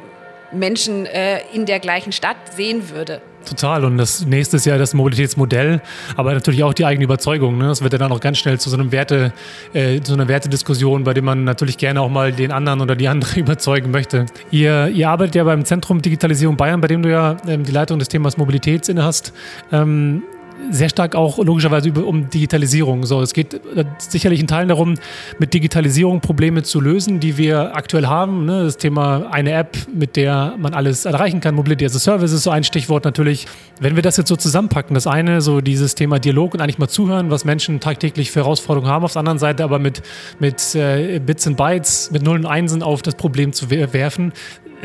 Menschen 0.52 1.06
äh, 1.06 1.42
in 1.54 1.68
der 1.68 1.80
gleichen 1.80 2.12
Stadt 2.12 2.38
sehen 2.56 2.90
würde. 2.90 3.22
Total. 3.46 3.86
Und 3.86 3.98
das 3.98 4.26
nächste 4.26 4.58
ist 4.58 4.66
ja 4.66 4.78
das 4.78 4.94
Mobilitätsmodell, 4.94 5.82
aber 6.16 6.34
natürlich 6.34 6.64
auch 6.64 6.74
die 6.74 6.86
eigene 6.86 7.06
Überzeugung. 7.06 7.58
Ne? 7.58 7.68
Das 7.68 7.82
wird 7.82 7.94
dann 7.94 8.12
auch 8.12 8.20
ganz 8.20 8.38
schnell 8.38 8.60
zu 8.60 8.70
so 8.70 8.78
einem 8.78 8.92
Werte, 8.92 9.34
äh, 9.74 10.02
zu 10.02 10.14
einer 10.14 10.28
Wertediskussion, 10.28 11.04
bei 11.04 11.14
dem 11.14 11.26
man 11.26 11.44
natürlich 11.44 11.78
gerne 11.78 12.02
auch 12.02 12.10
mal 12.10 12.32
den 12.32 12.52
anderen 12.52 12.82
oder 12.82 12.96
die 12.96 13.08
andere 13.08 13.40
überzeugen 13.40 13.92
möchte. 13.92 14.26
Ihr, 14.52 14.88
ihr 14.88 15.10
arbeitet 15.10 15.36
ja 15.36 15.44
beim 15.44 15.64
Zentrum 15.66 16.02
Digitalisierung 16.02 16.58
Bayern, 16.58 16.82
bei 16.82 16.88
dem 16.88 17.04
du 17.04 17.10
ja 17.10 17.38
ähm, 17.48 17.64
die 17.64 17.72
Leitung 17.72 18.00
des 18.00 18.10
Themas 18.10 18.38
Mobilität 18.38 18.90
inne 18.90 19.04
hast. 19.04 19.34
Ähm, 19.72 20.24
sehr 20.72 20.90
stark 20.90 21.16
auch 21.16 21.38
logischerweise 21.38 21.90
über, 21.90 22.06
um 22.06 22.30
Digitalisierung. 22.30 23.06
So, 23.06 23.22
es 23.22 23.34
geht 23.34 23.54
äh, 23.54 23.86
sicherlich 23.98 24.40
in 24.40 24.48
Teilen 24.48 24.70
darum, 24.70 24.96
mit 25.40 25.54
Digitalisierung 25.54 26.22
Probleme 26.22 26.64
zu 26.64 26.82
lösen, 26.82 27.20
die 27.20 27.38
wir 27.38 27.76
aktuell 27.76 28.08
haben. 28.08 28.46
Ne? 28.46 28.64
Das 28.64 28.78
Thema 28.78 29.28
eine 29.32 29.52
App, 29.52 29.78
mit 29.94 30.16
der 30.16 30.56
man 30.58 30.74
alles 30.74 31.06
erreichen 31.06 31.40
kann. 31.40 31.56
Mobility 31.56 31.86
as 31.86 31.96
a 31.96 32.00
Service 32.00 32.32
ist 32.32 32.44
so 32.44 32.52
ein 32.52 32.64
Stichwort 32.64 33.06
natürlich. 33.06 33.48
Wenn 33.80 33.96
wir 33.96 34.04
das 34.04 34.18
jetzt 34.18 34.30
so 34.30 34.36
zusammenpacken, 34.36 34.94
das 34.94 35.08
eine, 35.08 35.42
so 35.42 35.62
dieses 35.62 35.96
Thema 35.96 36.20
Dialog 36.20 36.54
und 36.54 36.62
eigentlich 36.62 36.80
mal 36.80 36.88
zuhören, 36.88 37.30
was 37.32 37.46
Menschen 37.46 37.80
tagtäglich 37.80 38.32
für 38.32 38.42
Herausforderungen 38.42 38.92
haben, 38.92 39.06
auf 39.06 39.14
der 39.14 39.20
anderen 39.20 39.40
Seite 39.40 39.64
aber 39.64 39.80
mit, 39.80 40.02
mit 40.40 40.76
äh, 40.76 41.20
Bits 41.20 41.46
und 41.48 41.58
Bytes, 41.58 42.12
mit 42.12 42.24
Nullen 42.24 42.46
und 42.46 42.52
Einsen 42.52 42.84
auf 42.84 43.02
das 43.02 43.16
Problem 43.16 43.54
zu 43.54 43.70
werfen. 43.70 44.34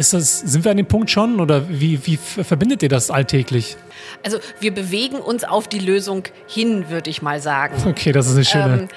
Ist 0.00 0.14
das, 0.14 0.40
sind 0.40 0.64
wir 0.64 0.70
an 0.70 0.78
dem 0.78 0.86
Punkt 0.86 1.10
schon 1.10 1.40
oder 1.40 1.68
wie, 1.68 2.06
wie 2.06 2.16
verbindet 2.16 2.82
ihr 2.82 2.88
das 2.88 3.10
alltäglich? 3.10 3.76
Also 4.22 4.38
wir 4.58 4.72
bewegen 4.72 5.16
uns 5.16 5.44
auf 5.44 5.68
die 5.68 5.78
Lösung 5.78 6.24
hin, 6.46 6.88
würde 6.88 7.10
ich 7.10 7.20
mal 7.20 7.38
sagen. 7.42 7.74
Okay, 7.86 8.10
das 8.10 8.26
ist 8.26 8.34
eine 8.34 8.44
schöne. 8.46 8.78
Ähm, 8.80 8.88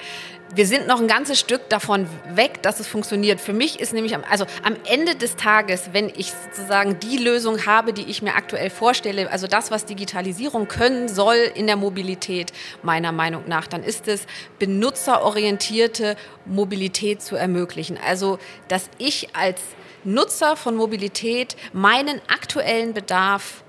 wir 0.54 0.66
sind 0.66 0.86
noch 0.86 1.02
ein 1.02 1.06
ganzes 1.06 1.38
Stück 1.38 1.68
davon 1.68 2.06
weg, 2.34 2.62
dass 2.62 2.80
es 2.80 2.86
funktioniert. 2.86 3.38
Für 3.38 3.52
mich 3.52 3.80
ist 3.80 3.92
nämlich, 3.92 4.16
also 4.30 4.46
am 4.62 4.76
Ende 4.90 5.14
des 5.14 5.36
Tages, 5.36 5.90
wenn 5.92 6.08
ich 6.08 6.32
sozusagen 6.32 6.98
die 7.00 7.18
Lösung 7.18 7.66
habe, 7.66 7.92
die 7.92 8.04
ich 8.04 8.22
mir 8.22 8.34
aktuell 8.34 8.70
vorstelle, 8.70 9.30
also 9.30 9.46
das, 9.46 9.70
was 9.70 9.84
Digitalisierung 9.84 10.68
können 10.68 11.10
soll 11.10 11.36
in 11.54 11.66
der 11.66 11.76
Mobilität, 11.76 12.50
meiner 12.82 13.12
Meinung 13.12 13.42
nach, 13.46 13.66
dann 13.66 13.82
ist 13.82 14.08
es 14.08 14.26
benutzerorientierte 14.58 16.16
Mobilität 16.46 17.20
zu 17.20 17.36
ermöglichen. 17.36 17.98
Also, 18.02 18.38
dass 18.68 18.88
ich 18.96 19.28
als 19.36 19.60
Nutzer 20.04 20.56
von 20.56 20.76
Mobilität 20.76 21.56
meinen 21.72 22.20
aktuellen 22.28 22.94
Bedarf 22.94 23.62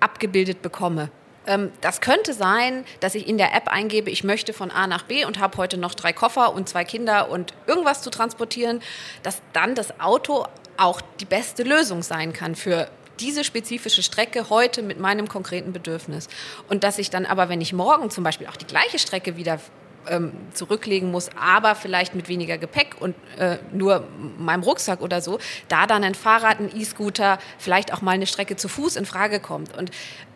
abgebildet 0.00 0.62
bekomme. 0.62 1.10
Ähm, 1.46 1.72
das 1.80 2.00
könnte 2.00 2.32
sein, 2.32 2.84
dass 3.00 3.14
ich 3.14 3.28
in 3.28 3.38
der 3.38 3.54
App 3.54 3.68
eingebe, 3.68 4.10
ich 4.10 4.24
möchte 4.24 4.52
von 4.52 4.70
A 4.70 4.86
nach 4.86 5.04
B 5.04 5.24
und 5.24 5.38
habe 5.38 5.56
heute 5.58 5.76
noch 5.76 5.94
drei 5.94 6.12
Koffer 6.12 6.54
und 6.54 6.68
zwei 6.68 6.84
Kinder 6.84 7.30
und 7.30 7.54
irgendwas 7.66 8.02
zu 8.02 8.10
transportieren, 8.10 8.80
dass 9.22 9.42
dann 9.52 9.74
das 9.74 10.00
Auto 10.00 10.46
auch 10.76 11.00
die 11.20 11.24
beste 11.24 11.62
Lösung 11.62 12.02
sein 12.02 12.32
kann 12.32 12.54
für 12.54 12.88
diese 13.20 13.44
spezifische 13.44 14.02
Strecke 14.02 14.50
heute 14.50 14.82
mit 14.82 14.98
meinem 14.98 15.28
konkreten 15.28 15.72
Bedürfnis. 15.72 16.28
Und 16.68 16.82
dass 16.82 16.98
ich 16.98 17.10
dann 17.10 17.26
aber, 17.26 17.48
wenn 17.48 17.60
ich 17.60 17.72
morgen 17.72 18.10
zum 18.10 18.24
Beispiel 18.24 18.48
auch 18.48 18.56
die 18.56 18.66
gleiche 18.66 18.98
Strecke 18.98 19.36
wieder 19.36 19.60
ähm, 20.08 20.32
zurücklegen 20.52 21.10
muss, 21.10 21.30
aber 21.40 21.74
vielleicht 21.74 22.14
mit 22.14 22.28
weniger 22.28 22.58
Gepäck 22.58 22.96
und 23.00 23.14
äh, 23.38 23.58
nur 23.72 24.06
meinem 24.38 24.62
Rucksack 24.62 25.00
oder 25.00 25.20
so, 25.20 25.38
da 25.68 25.86
dann 25.86 26.04
ein 26.04 26.14
Fahrrad, 26.14 26.60
ein 26.60 26.70
E-Scooter, 26.74 27.38
vielleicht 27.58 27.92
auch 27.92 28.02
mal 28.02 28.12
eine 28.12 28.26
Strecke 28.26 28.56
zu 28.56 28.68
Fuß 28.68 28.96
in 28.96 29.06
Frage 29.06 29.40
kommt. 29.40 29.76
Und 29.76 29.90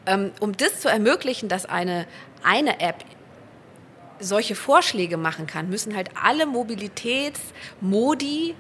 ähm, 0.06 0.32
um 0.40 0.56
das 0.56 0.80
zu 0.80 0.88
ermöglichen, 0.88 1.48
dass 1.48 1.66
eine, 1.66 2.06
eine 2.42 2.80
App 2.80 3.04
solche 4.20 4.54
Vorschläge 4.54 5.16
machen 5.16 5.46
kann, 5.46 5.70
müssen 5.70 5.94
halt 5.94 6.10
alle 6.22 6.46
Mobilitätsmodi 6.46 8.56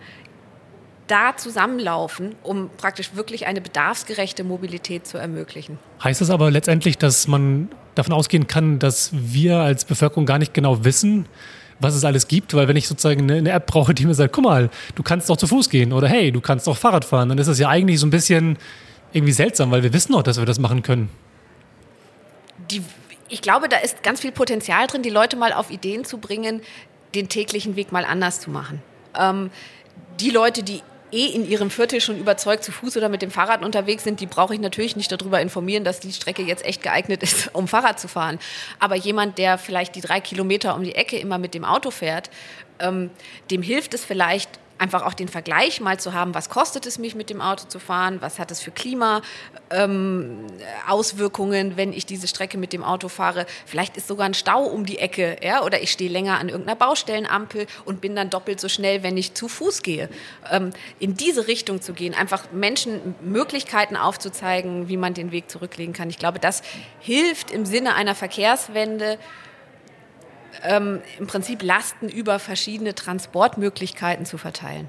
da 1.08 1.36
zusammenlaufen, 1.36 2.34
um 2.42 2.70
praktisch 2.76 3.14
wirklich 3.14 3.46
eine 3.46 3.60
bedarfsgerechte 3.60 4.44
Mobilität 4.44 5.06
zu 5.06 5.18
ermöglichen. 5.18 5.78
Heißt 6.02 6.20
das 6.20 6.30
aber 6.30 6.50
letztendlich, 6.50 6.98
dass 6.98 7.26
man 7.26 7.68
davon 7.94 8.12
ausgehen 8.12 8.46
kann, 8.46 8.78
dass 8.78 9.10
wir 9.12 9.56
als 9.56 9.84
Bevölkerung 9.84 10.26
gar 10.26 10.38
nicht 10.38 10.54
genau 10.54 10.84
wissen, 10.84 11.26
was 11.80 11.94
es 11.94 12.04
alles 12.04 12.28
gibt, 12.28 12.54
weil 12.54 12.68
wenn 12.68 12.76
ich 12.76 12.88
sozusagen 12.88 13.30
eine, 13.30 13.50
App 13.50 13.66
brauche, 13.66 13.94
die 13.94 14.06
mir 14.06 14.14
sagt, 14.14 14.32
guck 14.32 14.44
mal, 14.44 14.70
du 14.94 15.02
kannst 15.02 15.30
doch 15.30 15.36
zu 15.36 15.46
Fuß 15.46 15.70
gehen 15.70 15.92
oder 15.92 16.08
hey, 16.08 16.32
du 16.32 16.40
kannst 16.40 16.66
doch 16.66 16.76
Fahrrad 16.76 17.04
fahren, 17.04 17.28
dann 17.28 17.38
ist 17.38 17.46
das 17.46 17.58
ja 17.58 17.68
eigentlich 17.68 18.00
so 18.00 18.06
ein 18.06 18.10
bisschen 18.10 18.58
irgendwie 19.12 19.32
seltsam, 19.32 19.70
weil 19.70 19.82
wir 19.82 19.92
wissen 19.92 20.12
doch, 20.12 20.22
dass 20.22 20.38
wir 20.38 20.46
das 20.46 20.58
machen 20.58 20.82
können. 20.82 21.08
Die, 22.70 22.82
ich 23.28 23.42
glaube, 23.42 23.68
da 23.68 23.78
ist 23.78 24.02
ganz 24.02 24.20
viel 24.20 24.32
Potenzial 24.32 24.86
drin, 24.86 25.02
die 25.02 25.10
Leute 25.10 25.36
mal 25.36 25.52
auf 25.52 25.70
Ideen 25.70 26.04
zu 26.04 26.18
bringen, 26.18 26.60
den 27.14 27.28
täglichen 27.28 27.76
Weg 27.76 27.92
mal 27.92 28.04
anders 28.04 28.40
zu 28.40 28.50
machen. 28.50 28.82
Ähm, 29.18 29.50
die 30.20 30.30
Leute, 30.30 30.62
die 30.62 30.82
eh 31.12 31.26
in 31.26 31.48
ihrem 31.48 31.70
Viertel 31.70 32.00
schon 32.00 32.18
überzeugt 32.18 32.64
zu 32.64 32.72
Fuß 32.72 32.96
oder 32.96 33.08
mit 33.08 33.22
dem 33.22 33.30
Fahrrad 33.30 33.64
unterwegs 33.64 34.04
sind, 34.04 34.20
die 34.20 34.26
brauche 34.26 34.54
ich 34.54 34.60
natürlich 34.60 34.96
nicht 34.96 35.10
darüber 35.10 35.40
informieren, 35.40 35.84
dass 35.84 36.00
die 36.00 36.12
Strecke 36.12 36.42
jetzt 36.42 36.64
echt 36.64 36.82
geeignet 36.82 37.22
ist, 37.22 37.50
um 37.54 37.68
Fahrrad 37.68 38.00
zu 38.00 38.08
fahren. 38.08 38.38
Aber 38.78 38.94
jemand, 38.94 39.38
der 39.38 39.58
vielleicht 39.58 39.94
die 39.94 40.00
drei 40.00 40.20
Kilometer 40.20 40.74
um 40.74 40.84
die 40.84 40.94
Ecke 40.94 41.18
immer 41.18 41.38
mit 41.38 41.54
dem 41.54 41.64
Auto 41.64 41.90
fährt, 41.90 42.30
ähm, 42.78 43.10
dem 43.50 43.62
hilft 43.62 43.94
es 43.94 44.04
vielleicht, 44.04 44.50
einfach 44.78 45.04
auch 45.04 45.14
den 45.14 45.28
Vergleich 45.28 45.80
mal 45.80 45.98
zu 45.98 46.14
haben, 46.14 46.34
was 46.34 46.48
kostet 46.48 46.86
es 46.86 46.98
mich 46.98 47.14
mit 47.14 47.30
dem 47.30 47.40
Auto 47.40 47.66
zu 47.66 47.78
fahren, 47.78 48.18
was 48.20 48.38
hat 48.38 48.50
es 48.50 48.60
für 48.60 48.70
Klimaauswirkungen, 48.70 51.70
ähm, 51.70 51.76
wenn 51.76 51.92
ich 51.92 52.06
diese 52.06 52.28
Strecke 52.28 52.58
mit 52.58 52.72
dem 52.72 52.84
Auto 52.84 53.08
fahre. 53.08 53.46
Vielleicht 53.66 53.96
ist 53.96 54.08
sogar 54.08 54.26
ein 54.26 54.34
Stau 54.34 54.64
um 54.64 54.86
die 54.86 54.98
Ecke, 54.98 55.36
ja, 55.42 55.62
oder 55.62 55.82
ich 55.82 55.90
stehe 55.90 56.10
länger 56.10 56.38
an 56.38 56.48
irgendeiner 56.48 56.76
Baustellenampel 56.76 57.66
und 57.84 58.00
bin 58.00 58.16
dann 58.16 58.30
doppelt 58.30 58.60
so 58.60 58.68
schnell, 58.68 59.02
wenn 59.02 59.16
ich 59.16 59.34
zu 59.34 59.48
Fuß 59.48 59.82
gehe. 59.82 60.08
Ähm, 60.50 60.70
in 60.98 61.16
diese 61.16 61.48
Richtung 61.48 61.82
zu 61.82 61.92
gehen, 61.92 62.14
einfach 62.14 62.50
Menschen 62.52 63.14
Möglichkeiten 63.20 63.96
aufzuzeigen, 63.96 64.88
wie 64.88 64.96
man 64.96 65.14
den 65.14 65.32
Weg 65.32 65.50
zurücklegen 65.50 65.94
kann. 65.94 66.10
Ich 66.10 66.18
glaube, 66.18 66.38
das 66.38 66.62
hilft 67.00 67.50
im 67.50 67.66
Sinne 67.66 67.94
einer 67.94 68.14
Verkehrswende 68.14 69.18
ähm, 70.62 71.00
im 71.18 71.26
Prinzip 71.26 71.62
Lasten 71.62 72.08
über 72.08 72.38
verschiedene 72.38 72.94
Transportmöglichkeiten 72.94 74.26
zu 74.26 74.38
verteilen. 74.38 74.88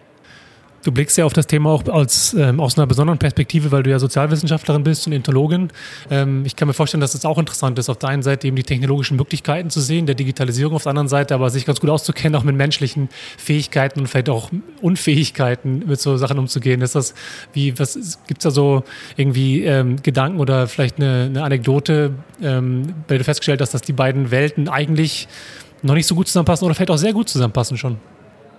Du 0.83 0.93
blickst 0.93 1.17
ja 1.17 1.25
auf 1.25 1.33
das 1.33 1.45
Thema 1.45 1.71
auch 1.71 1.85
als, 1.89 2.33
ähm, 2.33 2.61
aus 2.61 2.77
einer 2.77 2.87
besonderen 2.87 3.19
Perspektive, 3.19 3.71
weil 3.71 3.83
du 3.83 3.89
ja 3.89 3.99
Sozialwissenschaftlerin 3.99 4.83
bist 4.83 5.07
und 5.07 5.13
Intologin. 5.13 5.69
Ähm, 6.09 6.45
ich 6.45 6.55
kann 6.55 6.67
mir 6.69 6.73
vorstellen, 6.73 7.01
dass 7.01 7.13
es 7.15 7.25
auch 7.25 7.37
interessant 7.37 7.77
ist, 7.79 7.89
auf 7.89 7.97
der 7.97 8.09
einen 8.09 8.23
Seite 8.23 8.47
eben 8.47 8.55
die 8.55 8.63
technologischen 8.63 9.17
Möglichkeiten 9.17 9.69
zu 9.69 9.81
sehen, 9.81 10.05
der 10.05 10.15
Digitalisierung 10.15 10.75
auf 10.75 10.83
der 10.83 10.91
anderen 10.91 11.09
Seite, 11.09 11.35
aber 11.35 11.49
sich 11.49 11.65
ganz 11.65 11.81
gut 11.81 11.89
auszukennen, 11.89 12.39
auch 12.39 12.45
mit 12.45 12.55
menschlichen 12.55 13.09
Fähigkeiten 13.37 13.99
und 13.99 14.07
vielleicht 14.07 14.29
auch 14.29 14.51
Unfähigkeiten 14.81 15.83
mit 15.85 15.99
so 15.99 16.15
Sachen 16.15 16.39
umzugehen. 16.39 16.81
Ist 16.81 16.95
das 16.95 17.13
wie, 17.51 17.77
was 17.77 18.19
gibt 18.27 18.39
es 18.39 18.43
da 18.43 18.51
so 18.51 18.83
irgendwie 19.17 19.63
ähm, 19.63 20.01
Gedanken 20.01 20.39
oder 20.39 20.67
vielleicht 20.67 20.97
eine, 20.97 21.25
eine 21.25 21.43
Anekdote, 21.43 22.13
ähm, 22.41 22.93
bei 23.07 23.15
der 23.15 23.17
du 23.19 23.23
festgestellt 23.25 23.59
hast, 23.59 23.73
dass 23.73 23.81
die 23.81 23.93
beiden 23.93 24.31
Welten 24.31 24.69
eigentlich 24.69 25.27
noch 25.81 25.93
nicht 25.93 26.07
so 26.07 26.15
gut 26.15 26.27
zusammenpassen 26.27 26.65
oder 26.65 26.75
vielleicht 26.75 26.91
auch 26.91 26.97
sehr 26.97 27.13
gut 27.13 27.27
zusammenpassen 27.27 27.77
schon? 27.77 27.97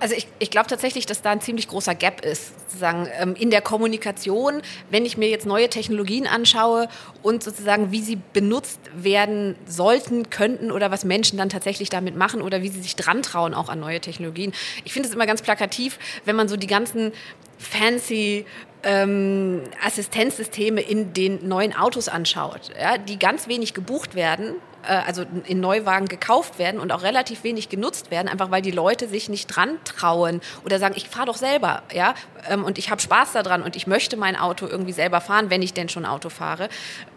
Also 0.01 0.15
ich, 0.15 0.27
ich 0.39 0.51
glaube 0.51 0.67
tatsächlich, 0.67 1.05
dass 1.05 1.21
da 1.21 1.31
ein 1.31 1.43
ziemlich 1.43 1.69
großer 1.69 1.95
Gap 1.95 2.25
ist, 2.25 2.59
sozusagen 2.61 3.07
ähm, 3.19 3.35
in 3.39 3.51
der 3.51 3.61
Kommunikation, 3.61 4.63
wenn 4.91 5.05
ich 5.05 5.19
mir 5.19 5.29
jetzt 5.29 5.45
neue 5.45 5.69
Technologien 5.69 6.27
anschaue 6.27 6.89
und 7.23 7.45
sozusagen, 7.45 7.93
wie 7.93 8.01
sie 8.01 8.19
benutzt 8.33 8.81
werden 8.95 9.57
sollten, 9.67 10.31
könnten 10.31 10.73
oder 10.73 10.91
was 10.91 11.05
Menschen 11.05 11.37
dann 11.37 11.51
tatsächlich 11.51 11.91
damit 11.91 12.17
machen 12.17 12.41
oder 12.41 12.63
wie 12.63 12.69
sie 12.69 12.81
sich 12.81 12.97
dran 12.97 13.23
trauen 13.23 13.53
auch 13.53 13.69
an 13.69 13.79
neue 13.79 14.01
Technologien. 14.01 14.53
Ich 14.85 14.95
finde 14.95 15.07
es 15.09 15.15
immer 15.15 15.27
ganz 15.27 15.43
plakativ, 15.43 15.99
wenn 16.25 16.35
man 16.35 16.49
so 16.49 16.57
die 16.57 16.67
ganzen 16.67 17.13
fancy 17.59 18.47
ähm, 18.83 19.63
Assistenzsysteme 19.85 20.81
in 20.81 21.13
den 21.13 21.47
neuen 21.47 21.77
Autos 21.77 22.09
anschaut, 22.09 22.71
ja, 22.81 22.99
die 22.99 23.19
ganz 23.19 23.47
wenig 23.47 23.75
gebucht 23.75 24.15
werden, 24.15 24.55
äh, 24.83 24.95
also 25.07 25.25
in 25.45 25.61
Neuwagen 25.61 26.07
gekauft 26.07 26.59
werden 26.59 26.81
und 26.81 26.91
auch 26.93 27.03
relativ 27.03 27.45
wenig 27.45 27.69
genutzt 27.69 28.11
werden, 28.11 28.29
einfach 28.29 28.51
weil 28.51 28.63
die 28.63 28.71
Leute 28.71 29.09
sich 29.09 29.29
nicht 29.29 29.47
dran 29.49 29.79
trauen 29.85 30.41
oder 30.65 30.79
sagen, 30.79 30.95
ich 30.97 31.09
fahre 31.09 31.27
doch 31.27 31.37
selber, 31.37 31.83
ja, 31.93 32.15
ähm, 32.49 32.65
und 32.65 32.79
ich 32.79 32.91
habe 32.91 33.01
Spaß 33.01 33.33
daran 33.33 33.63
und 33.63 33.77
ich 33.77 33.87
möchte 33.87 34.17
mein 34.17 34.37
Auto 34.37 34.67
irgendwie 34.67 34.93
selber 34.93 35.21
fahren, 35.21 35.51
wenn 35.51 35.63
ich 35.63 35.75
denn 35.75 35.89
schon 35.89 36.07
Auto 36.07 36.31
fahre, 36.31 36.69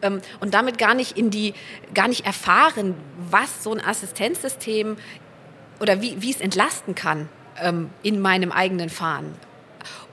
ähm, 0.01 0.22
und 0.41 0.53
damit 0.53 0.77
gar 0.77 0.93
nicht 0.93 1.17
in 1.17 1.29
die, 1.29 1.53
gar 1.93 2.10
nicht 2.10 2.25
erfahren, 2.25 2.96
was 3.17 3.63
so 3.63 3.72
ein 3.74 3.84
Assistenzsystem 3.84 4.98
oder 5.79 6.01
wie, 6.01 6.22
wie 6.22 6.32
es 6.32 6.41
entlasten 6.41 6.96
kann 6.96 7.29
ähm, 7.62 7.89
in 8.01 8.20
meinem 8.20 8.51
eigenen 8.51 8.89
Fahren. 8.89 9.36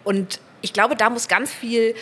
Und 0.05 0.41
ich 0.63 0.73
glaube, 0.73 0.97
da 0.97 1.11
muss 1.11 1.29
ganz 1.29 1.53
viel 1.53 1.95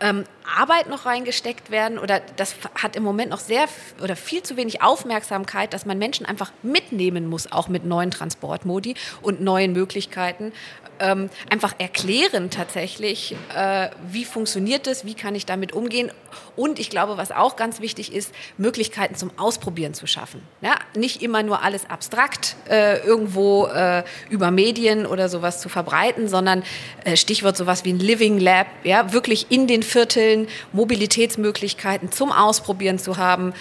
ähm, 0.00 0.24
Arbeit 0.58 0.88
noch 0.88 1.06
reingesteckt 1.06 1.70
werden 1.70 1.98
oder 1.98 2.20
das 2.36 2.54
hat 2.74 2.96
im 2.96 3.02
Moment 3.02 3.30
noch 3.30 3.40
sehr 3.40 3.66
oder 4.02 4.14
viel 4.14 4.42
zu 4.42 4.56
wenig 4.56 4.82
Aufmerksamkeit, 4.82 5.72
dass 5.72 5.86
man 5.86 5.98
Menschen 5.98 6.26
einfach 6.26 6.52
mitnehmen 6.62 7.26
muss, 7.28 7.50
auch 7.50 7.68
mit 7.68 7.84
neuen 7.84 8.10
Transportmodi 8.10 8.94
und 9.22 9.40
neuen 9.40 9.72
Möglichkeiten 9.72 10.52
ähm, 11.00 11.30
einfach 11.50 11.74
erklären 11.78 12.50
tatsächlich, 12.50 13.36
äh, 13.54 13.88
wie 14.08 14.24
funktioniert 14.24 14.86
das, 14.86 15.04
wie 15.04 15.14
kann 15.14 15.34
ich 15.34 15.46
damit 15.46 15.72
umgehen. 15.72 16.10
Und 16.56 16.78
ich 16.78 16.90
glaube, 16.90 17.16
was 17.16 17.32
auch 17.32 17.56
ganz 17.56 17.80
wichtig 17.80 18.12
ist, 18.12 18.32
Möglichkeiten 18.58 19.14
zum 19.14 19.30
Ausprobieren 19.38 19.94
zu 19.94 20.06
schaffen. 20.06 20.42
Ja, 20.60 20.74
nicht 20.96 21.22
immer 21.22 21.42
nur 21.42 21.62
alles 21.62 21.88
abstrakt 21.88 22.56
äh, 22.68 22.98
irgendwo 22.98 23.66
äh, 23.66 24.04
über 24.30 24.50
Medien 24.50 25.06
oder 25.06 25.28
sowas 25.28 25.60
zu 25.60 25.68
verbreiten, 25.68 26.28
sondern 26.28 26.62
äh, 27.04 27.16
Stichwort 27.16 27.56
sowas 27.56 27.84
wie 27.84 27.92
ein 27.92 27.98
Living 27.98 28.38
Lab, 28.38 28.66
ja, 28.84 29.12
wirklich 29.12 29.46
in 29.50 29.66
den 29.66 29.82
Vierteln 29.82 30.48
Mobilitätsmöglichkeiten 30.72 32.12
zum 32.12 32.32
Ausprobieren 32.32 32.98
zu 32.98 33.16
haben. 33.16 33.52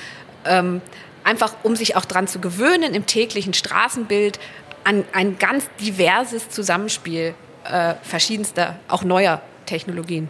Ähm, 0.46 0.82
einfach 1.26 1.56
um 1.64 1.76
sich 1.76 1.96
auch 1.96 2.06
daran 2.06 2.28
zu 2.28 2.40
gewöhnen, 2.40 2.94
im 2.94 3.06
täglichen 3.06 3.54
Straßenbild 3.54 4.40
an 4.86 5.04
ein 5.12 5.38
ganz 5.38 5.70
diverses 5.82 6.50
Zusammenspiel 6.50 7.34
äh, 7.66 7.96
verschiedenster, 8.04 8.78
auch 8.88 9.04
neuer 9.04 9.42
Technologien. 9.66 10.30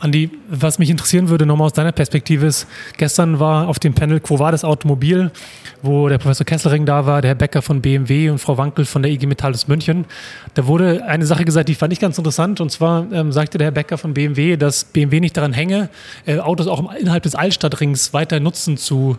Andi, 0.00 0.30
was 0.48 0.78
mich 0.78 0.90
interessieren 0.90 1.28
würde, 1.28 1.44
nochmal 1.44 1.66
aus 1.66 1.72
deiner 1.72 1.90
Perspektive 1.90 2.46
ist, 2.46 2.68
gestern 2.98 3.40
war 3.40 3.66
auf 3.66 3.80
dem 3.80 3.94
Panel 3.94 4.20
Quo 4.20 4.38
Vadis 4.38 4.62
Automobil, 4.62 5.32
wo 5.82 6.08
der 6.08 6.18
Professor 6.18 6.46
Kesselring 6.46 6.86
da 6.86 7.04
war, 7.04 7.20
der 7.20 7.30
Herr 7.30 7.34
Becker 7.34 7.62
von 7.62 7.82
BMW 7.82 8.30
und 8.30 8.38
Frau 8.38 8.56
Wankel 8.58 8.84
von 8.84 9.02
der 9.02 9.10
IG 9.10 9.26
Metall 9.26 9.52
aus 9.52 9.66
München. 9.66 10.04
Da 10.54 10.68
wurde 10.68 11.04
eine 11.04 11.26
Sache 11.26 11.44
gesagt, 11.44 11.68
die 11.68 11.74
fand 11.74 11.92
ich 11.92 11.98
ganz 11.98 12.16
interessant. 12.16 12.60
Und 12.60 12.70
zwar 12.70 13.10
ähm, 13.12 13.32
sagte 13.32 13.58
der 13.58 13.66
Herr 13.66 13.72
Becker 13.72 13.98
von 13.98 14.14
BMW, 14.14 14.56
dass 14.56 14.84
BMW 14.84 15.18
nicht 15.18 15.36
daran 15.36 15.52
hänge, 15.52 15.88
äh, 16.26 16.38
Autos 16.38 16.68
auch 16.68 16.94
innerhalb 16.94 17.24
des 17.24 17.34
Altstadtrings 17.34 18.12
weiter 18.12 18.38
nutzen 18.38 18.76
zu 18.76 19.18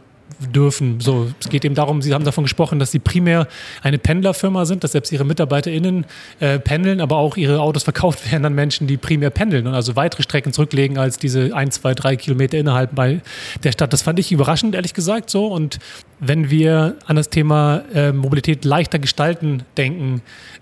dürfen. 0.53 0.99
So, 0.99 1.31
es 1.39 1.49
geht 1.49 1.65
eben 1.65 1.75
darum, 1.75 2.01
Sie 2.01 2.13
haben 2.13 2.23
davon 2.23 2.43
gesprochen, 2.43 2.79
dass 2.79 2.91
Sie 2.91 2.99
primär 2.99 3.47
eine 3.81 3.97
Pendlerfirma 3.97 4.65
sind, 4.65 4.83
dass 4.83 4.93
selbst 4.93 5.11
Ihre 5.11 5.25
MitarbeiterInnen 5.25 6.05
äh, 6.39 6.59
pendeln, 6.59 7.01
aber 7.01 7.17
auch 7.17 7.37
Ihre 7.37 7.59
Autos 7.59 7.83
verkauft 7.83 8.31
werden 8.31 8.45
an 8.45 8.53
Menschen, 8.53 8.87
die 8.87 8.97
primär 8.97 9.29
pendeln 9.29 9.67
und 9.67 9.73
also 9.73 9.95
weitere 9.95 10.23
Strecken 10.23 10.53
zurücklegen 10.53 10.97
als 10.97 11.17
diese 11.17 11.55
ein, 11.55 11.71
zwei, 11.71 11.93
drei 11.93 12.15
Kilometer 12.15 12.57
innerhalb 12.57 12.95
bei 12.95 13.21
der 13.63 13.71
Stadt. 13.71 13.91
Das 13.93 14.01
fand 14.01 14.19
ich 14.19 14.31
überraschend, 14.31 14.75
ehrlich 14.75 14.93
gesagt, 14.93 15.29
so. 15.29 15.47
Und 15.47 15.79
wenn 16.19 16.49
wir 16.49 16.95
an 17.05 17.15
das 17.15 17.29
Thema 17.29 17.83
äh, 17.93 18.11
Mobilität 18.11 18.65
leichter 18.65 18.99
gestalten 18.99 19.63
denken, 19.77 20.21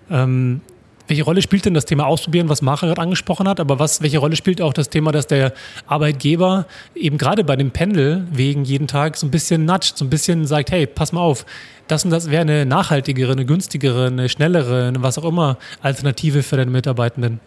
ähm, 0.09 0.61
welche 1.07 1.23
Rolle 1.23 1.41
spielt 1.41 1.65
denn 1.65 1.73
das 1.73 1.85
Thema 1.85 2.05
Ausprobieren, 2.05 2.49
was 2.49 2.61
Macher 2.61 2.87
gerade 2.87 3.01
angesprochen 3.01 3.47
hat? 3.47 3.59
Aber 3.59 3.79
was, 3.79 4.01
welche 4.01 4.17
Rolle 4.17 4.35
spielt 4.35 4.61
auch 4.61 4.73
das 4.73 4.89
Thema, 4.89 5.11
dass 5.11 5.27
der 5.27 5.53
Arbeitgeber 5.87 6.65
eben 6.95 7.17
gerade 7.17 7.43
bei 7.43 7.55
dem 7.55 7.71
Pendelwegen 7.71 8.65
jeden 8.65 8.87
Tag 8.87 9.17
so 9.17 9.25
ein 9.25 9.31
bisschen 9.31 9.65
nudgt, 9.65 9.97
so 9.97 10.05
ein 10.05 10.09
bisschen 10.09 10.45
sagt, 10.45 10.71
hey, 10.71 10.85
pass 10.85 11.11
mal 11.11 11.21
auf, 11.21 11.45
das 11.87 12.03
und 12.03 12.11
das 12.11 12.29
wäre 12.29 12.41
eine 12.41 12.65
nachhaltigere, 12.65 13.31
eine 13.31 13.45
günstigere, 13.45 14.07
eine 14.07 14.29
schnellere, 14.29 14.89
eine 14.89 15.01
was 15.01 15.17
auch 15.17 15.25
immer 15.25 15.57
Alternative 15.81 16.43
für 16.43 16.57
deine 16.57 16.71
Mitarbeitenden? 16.71 17.39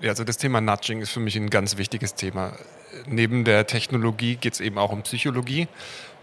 Ja, 0.00 0.10
also 0.10 0.24
das 0.24 0.36
Thema 0.36 0.60
Nudging 0.60 1.00
ist 1.00 1.10
für 1.10 1.20
mich 1.20 1.36
ein 1.36 1.50
ganz 1.50 1.76
wichtiges 1.76 2.14
Thema. 2.14 2.52
Neben 3.06 3.44
der 3.44 3.66
Technologie 3.66 4.36
geht 4.36 4.54
es 4.54 4.60
eben 4.60 4.78
auch 4.78 4.92
um 4.92 5.02
Psychologie 5.02 5.68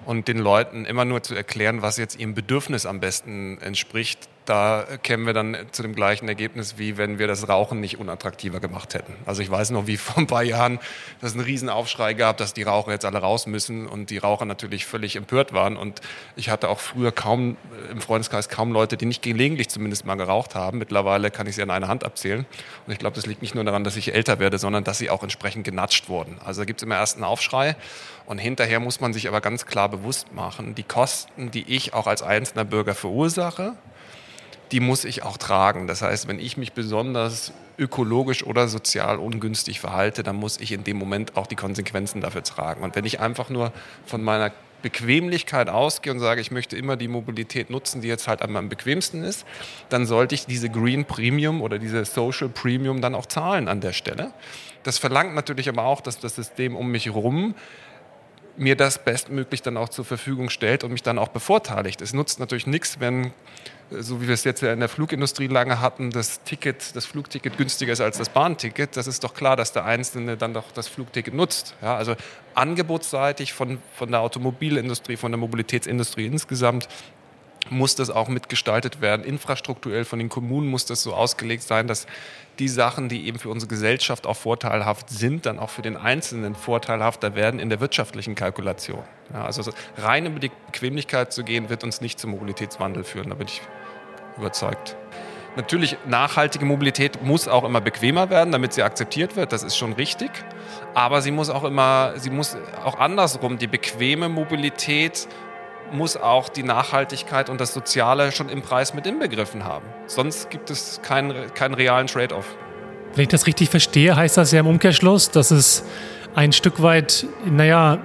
und 0.05 0.27
den 0.27 0.37
Leuten 0.37 0.85
immer 0.85 1.05
nur 1.05 1.23
zu 1.23 1.35
erklären, 1.35 1.81
was 1.81 1.97
jetzt 1.97 2.19
ihrem 2.19 2.35
Bedürfnis 2.35 2.85
am 2.85 2.99
besten 2.99 3.57
entspricht, 3.61 4.29
da 4.45 4.85
kämen 5.03 5.25
wir 5.25 5.33
dann 5.33 5.57
zu 5.71 5.81
dem 5.81 5.95
gleichen 5.95 6.27
Ergebnis, 6.27 6.77
wie 6.77 6.97
wenn 6.97 7.19
wir 7.19 7.27
das 7.27 7.49
Rauchen 7.49 7.79
nicht 7.79 7.99
unattraktiver 7.99 8.59
gemacht 8.59 8.93
hätten. 8.93 9.13
Also 9.25 9.41
ich 9.41 9.49
weiß 9.49 9.71
noch, 9.71 9.87
wie 9.87 9.97
vor 10.05 10.17
ein 10.17 10.27
paar 10.27 10.43
Jahren 10.43 10.79
das 11.21 11.33
einen 11.33 11.41
riesen 11.41 11.69
Aufschrei 11.69 12.13
gab, 12.13 12.37
dass 12.37 12.53
die 12.53 12.63
Raucher 12.63 12.91
jetzt 12.91 13.05
alle 13.05 13.17
raus 13.17 13.47
müssen 13.47 13.87
und 13.87 14.09
die 14.09 14.17
Raucher 14.17 14.45
natürlich 14.45 14.85
völlig 14.85 15.15
empört 15.15 15.53
waren. 15.53 15.77
Und 15.77 16.01
ich 16.35 16.49
hatte 16.49 16.69
auch 16.69 16.79
früher 16.79 17.11
kaum 17.11 17.57
im 17.91 18.01
Freundeskreis 18.01 18.49
kaum 18.49 18.71
Leute, 18.71 18.97
die 18.97 19.05
nicht 19.05 19.21
gelegentlich 19.21 19.69
zumindest 19.69 20.05
mal 20.05 20.15
geraucht 20.15 20.55
haben. 20.55 20.77
Mittlerweile 20.77 21.31
kann 21.31 21.47
ich 21.47 21.55
sie 21.55 21.63
an 21.63 21.71
einer 21.71 21.87
Hand 21.87 22.03
abzählen. 22.03 22.45
Und 22.85 22.93
ich 22.93 22.99
glaube, 22.99 23.15
das 23.15 23.25
liegt 23.25 23.41
nicht 23.41 23.55
nur 23.55 23.63
daran, 23.63 23.83
dass 23.83 23.95
ich 23.95 24.13
älter 24.13 24.39
werde, 24.39 24.57
sondern 24.57 24.83
dass 24.83 24.97
sie 24.97 25.09
auch 25.09 25.23
entsprechend 25.23 25.63
genatscht 25.63 26.07
wurden. 26.09 26.37
Also 26.45 26.61
da 26.61 26.65
gibt 26.65 26.81
es 26.81 26.83
immer 26.83 26.95
erst 26.95 27.15
einen 27.15 27.23
Aufschrei 27.23 27.75
und 28.25 28.37
hinterher 28.37 28.79
muss 28.79 29.01
man 29.01 29.13
sich 29.13 29.27
aber 29.27 29.41
ganz 29.41 29.65
klar 29.65 29.89
bewusst 29.89 30.33
machen, 30.33 30.75
die 30.75 30.83
Kosten, 30.83 31.51
die 31.51 31.63
ich 31.75 31.93
auch 31.93 32.07
als 32.07 32.21
einzelner 32.21 32.65
Bürger 32.65 32.95
verursache, 32.95 33.75
die 34.71 34.79
muss 34.79 35.05
ich 35.05 35.23
auch 35.23 35.37
tragen. 35.37 35.87
Das 35.87 36.01
heißt, 36.01 36.27
wenn 36.27 36.39
ich 36.39 36.57
mich 36.57 36.73
besonders 36.73 37.53
ökologisch 37.77 38.43
oder 38.43 38.67
sozial 38.67 39.17
ungünstig 39.17 39.79
verhalte, 39.79 40.23
dann 40.23 40.35
muss 40.35 40.59
ich 40.59 40.71
in 40.71 40.83
dem 40.83 40.97
Moment 40.97 41.37
auch 41.37 41.47
die 41.47 41.55
Konsequenzen 41.55 42.21
dafür 42.21 42.43
tragen. 42.43 42.83
Und 42.83 42.95
wenn 42.95 43.05
ich 43.05 43.19
einfach 43.19 43.49
nur 43.49 43.71
von 44.05 44.23
meiner 44.23 44.51
Bequemlichkeit 44.81 45.67
ausgehe 45.67 46.13
und 46.13 46.19
sage, 46.19 46.41
ich 46.41 46.51
möchte 46.51 46.77
immer 46.77 46.95
die 46.95 47.07
Mobilität 47.07 47.69
nutzen, 47.69 48.01
die 48.01 48.07
jetzt 48.07 48.27
halt 48.27 48.41
am 48.41 48.69
bequemsten 48.69 49.23
ist, 49.23 49.45
dann 49.89 50.05
sollte 50.05 50.35
ich 50.35 50.45
diese 50.45 50.69
Green 50.69 51.05
Premium 51.05 51.61
oder 51.61 51.79
diese 51.79 52.05
Social 52.05 52.49
Premium 52.49 53.01
dann 53.01 53.15
auch 53.15 53.25
zahlen 53.25 53.67
an 53.67 53.81
der 53.81 53.93
Stelle. 53.93 54.31
Das 54.83 54.99
verlangt 54.99 55.33
natürlich 55.33 55.69
aber 55.69 55.85
auch, 55.85 56.01
dass 56.01 56.19
das 56.19 56.35
System 56.35 56.75
um 56.75 56.91
mich 56.91 57.05
herum 57.05 57.55
mir 58.57 58.75
das 58.75 59.03
bestmöglich 59.03 59.61
dann 59.61 59.75
auch 59.75 59.89
zur 59.89 60.05
Verfügung 60.05 60.49
stellt 60.49 60.83
und 60.83 60.91
mich 60.91 61.03
dann 61.03 61.17
auch 61.17 61.29
bevorteiligt. 61.29 62.01
Es 62.01 62.13
nutzt 62.13 62.39
natürlich 62.39 62.67
nichts, 62.67 62.99
wenn 62.99 63.33
so 63.91 64.21
wie 64.21 64.27
wir 64.27 64.33
es 64.33 64.43
jetzt 64.43 64.61
ja 64.61 64.73
in 64.73 64.79
der 64.79 64.89
Flugindustrie 64.89 65.47
lange 65.47 65.79
hatten, 65.79 66.09
das 66.09 66.41
Ticket, 66.43 66.95
das 66.95 67.05
Flugticket 67.05 67.57
günstiger 67.57 67.93
ist 67.93 68.01
als 68.01 68.17
das 68.17 68.29
Bahnticket, 68.29 68.97
das 68.97 69.07
ist 69.07 69.23
doch 69.23 69.33
klar, 69.33 69.55
dass 69.55 69.73
der 69.73 69.85
Einzelne 69.85 70.37
dann 70.37 70.53
doch 70.53 70.71
das 70.73 70.87
Flugticket 70.87 71.33
nutzt. 71.33 71.75
Ja, 71.81 71.95
also 71.95 72.15
angebotsseitig 72.55 73.53
von, 73.53 73.79
von 73.95 74.11
der 74.11 74.21
Automobilindustrie, 74.21 75.17
von 75.17 75.31
der 75.31 75.37
Mobilitätsindustrie 75.37 76.25
insgesamt 76.25 76.87
muss 77.69 77.95
das 77.95 78.09
auch 78.09 78.27
mitgestaltet 78.27 79.01
werden. 79.01 79.25
Infrastrukturell 79.25 80.05
von 80.05 80.19
den 80.19 80.29
Kommunen 80.29 80.67
muss 80.67 80.85
das 80.85 81.01
so 81.01 81.13
ausgelegt 81.13 81.63
sein, 81.63 81.87
dass 81.87 82.05
die 82.59 82.67
Sachen, 82.67 83.09
die 83.09 83.27
eben 83.27 83.39
für 83.39 83.49
unsere 83.49 83.69
Gesellschaft 83.69 84.27
auch 84.27 84.37
vorteilhaft 84.37 85.09
sind, 85.09 85.45
dann 85.45 85.59
auch 85.59 85.69
für 85.69 85.81
den 85.81 85.97
Einzelnen 85.97 86.55
vorteilhafter 86.55 87.35
werden 87.35 87.59
in 87.59 87.69
der 87.69 87.79
wirtschaftlichen 87.79 88.35
Kalkulation. 88.35 89.03
Ja, 89.33 89.45
also 89.45 89.71
rein 89.97 90.25
über 90.25 90.39
die 90.39 90.51
Bequemlichkeit 90.67 91.33
zu 91.33 91.43
gehen, 91.43 91.69
wird 91.69 91.83
uns 91.83 92.01
nicht 92.01 92.19
zum 92.19 92.31
Mobilitätswandel 92.31 93.03
führen, 93.03 93.29
da 93.29 93.35
bin 93.35 93.47
ich 93.47 93.61
überzeugt. 94.37 94.95
Natürlich, 95.55 95.95
nachhaltige 96.05 96.65
Mobilität 96.65 97.23
muss 97.23 97.47
auch 97.47 97.63
immer 97.63 97.79
bequemer 97.79 98.29
werden, 98.29 98.51
damit 98.51 98.73
sie 98.73 98.83
akzeptiert 98.83 99.37
wird. 99.37 99.53
Das 99.53 99.63
ist 99.63 99.77
schon 99.77 99.93
richtig. 99.93 100.29
Aber 100.93 101.21
sie 101.21 101.31
muss 101.31 101.49
auch 101.49 101.63
immer, 101.63 102.13
sie 102.17 102.29
muss 102.29 102.57
auch 102.83 102.99
andersrum, 102.99 103.57
die 103.57 103.67
bequeme 103.67 104.27
Mobilität 104.27 105.29
muss 105.91 106.17
auch 106.17 106.49
die 106.49 106.63
Nachhaltigkeit 106.63 107.49
und 107.49 107.61
das 107.61 107.73
Soziale 107.73 108.31
schon 108.31 108.49
im 108.49 108.61
Preis 108.61 108.93
mit 108.93 109.05
inbegriffen 109.07 109.63
haben. 109.63 109.85
Sonst 110.07 110.49
gibt 110.49 110.69
es 110.69 111.01
keinen, 111.01 111.53
keinen 111.53 111.73
realen 111.73 112.07
Trade-off. 112.07 112.45
Wenn 113.13 113.23
ich 113.23 113.29
das 113.29 113.47
richtig 113.47 113.69
verstehe, 113.69 114.15
heißt 114.15 114.37
das 114.37 114.51
ja 114.51 114.59
im 114.59 114.67
Umkehrschluss, 114.67 115.31
dass 115.31 115.51
es 115.51 115.85
ein 116.35 116.51
Stück 116.51 116.81
weit, 116.81 117.25
naja, 117.45 117.99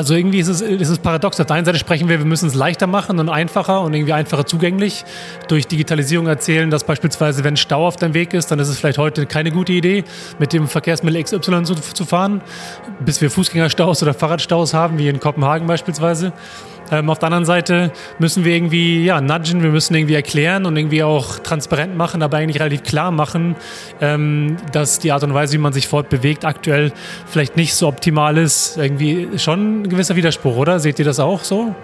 also 0.00 0.14
irgendwie 0.14 0.38
ist 0.38 0.48
es, 0.48 0.62
ist 0.62 0.88
es 0.88 0.98
paradox. 0.98 1.38
Auf 1.38 1.46
der 1.46 1.56
einen 1.56 1.66
Seite 1.66 1.78
sprechen 1.78 2.08
wir, 2.08 2.18
wir 2.18 2.24
müssen 2.24 2.46
es 2.46 2.54
leichter 2.54 2.86
machen 2.86 3.18
und 3.18 3.28
einfacher 3.28 3.82
und 3.82 3.92
irgendwie 3.92 4.14
einfacher 4.14 4.46
zugänglich. 4.46 5.04
Durch 5.48 5.66
Digitalisierung 5.66 6.26
erzählen, 6.26 6.70
dass 6.70 6.84
beispielsweise, 6.84 7.44
wenn 7.44 7.58
Stau 7.58 7.86
auf 7.86 7.96
deinem 7.96 8.14
Weg 8.14 8.32
ist, 8.32 8.50
dann 8.50 8.58
ist 8.60 8.68
es 8.68 8.78
vielleicht 8.78 8.96
heute 8.96 9.26
keine 9.26 9.50
gute 9.50 9.74
Idee, 9.74 10.04
mit 10.38 10.54
dem 10.54 10.68
Verkehrsmittel 10.68 11.22
XY 11.22 11.64
zu, 11.64 11.74
zu 11.74 12.06
fahren, 12.06 12.40
bis 13.00 13.20
wir 13.20 13.30
Fußgängerstaus 13.30 14.02
oder 14.02 14.14
Fahrradstaus 14.14 14.72
haben, 14.72 14.96
wie 14.96 15.06
in 15.06 15.20
Kopenhagen 15.20 15.66
beispielsweise. 15.66 16.32
Ähm, 16.90 17.10
auf 17.10 17.18
der 17.18 17.26
anderen 17.26 17.44
Seite 17.44 17.92
müssen 18.18 18.44
wir 18.44 18.54
irgendwie 18.54 19.04
ja, 19.04 19.20
nudgen, 19.20 19.62
wir 19.62 19.70
müssen 19.70 19.94
irgendwie 19.94 20.14
erklären 20.14 20.66
und 20.66 20.76
irgendwie 20.76 21.02
auch 21.02 21.38
transparent 21.38 21.96
machen, 21.96 22.22
aber 22.22 22.38
eigentlich 22.38 22.60
relativ 22.60 22.82
klar 22.82 23.10
machen, 23.10 23.56
ähm, 24.00 24.56
dass 24.72 24.98
die 24.98 25.12
Art 25.12 25.22
und 25.22 25.34
Weise, 25.34 25.54
wie 25.54 25.58
man 25.58 25.72
sich 25.72 25.88
fortbewegt, 25.88 26.44
aktuell 26.44 26.92
vielleicht 27.26 27.56
nicht 27.56 27.74
so 27.74 27.88
optimal 27.88 28.38
ist. 28.38 28.76
Irgendwie 28.76 29.38
schon 29.38 29.82
ein 29.82 29.88
gewisser 29.88 30.16
Widerspruch, 30.16 30.56
oder? 30.56 30.80
Seht 30.80 30.98
ihr 30.98 31.04
das 31.04 31.20
auch 31.20 31.44
so? 31.44 31.74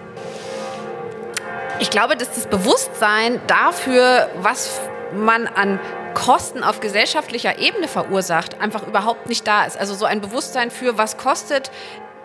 Ich 1.79 1.91
glaube, 1.91 2.17
dass 2.17 2.31
das 2.31 2.47
Bewusstsein 2.47 3.41
dafür, 3.47 4.29
was 4.41 4.81
man 5.15 5.47
an 5.47 5.79
Kosten 6.15 6.65
auf 6.65 6.81
gesellschaftlicher 6.81 7.59
Ebene 7.59 7.89
verursacht, 7.89 8.61
einfach 8.61 8.87
überhaupt 8.87 9.29
nicht 9.29 9.47
da 9.47 9.65
ist. 9.65 9.79
Also 9.79 9.95
so 9.95 10.07
ein 10.07 10.23
Bewusstsein 10.23 10.71
für, 10.71 10.97
was 10.97 11.19
kostet 11.19 11.71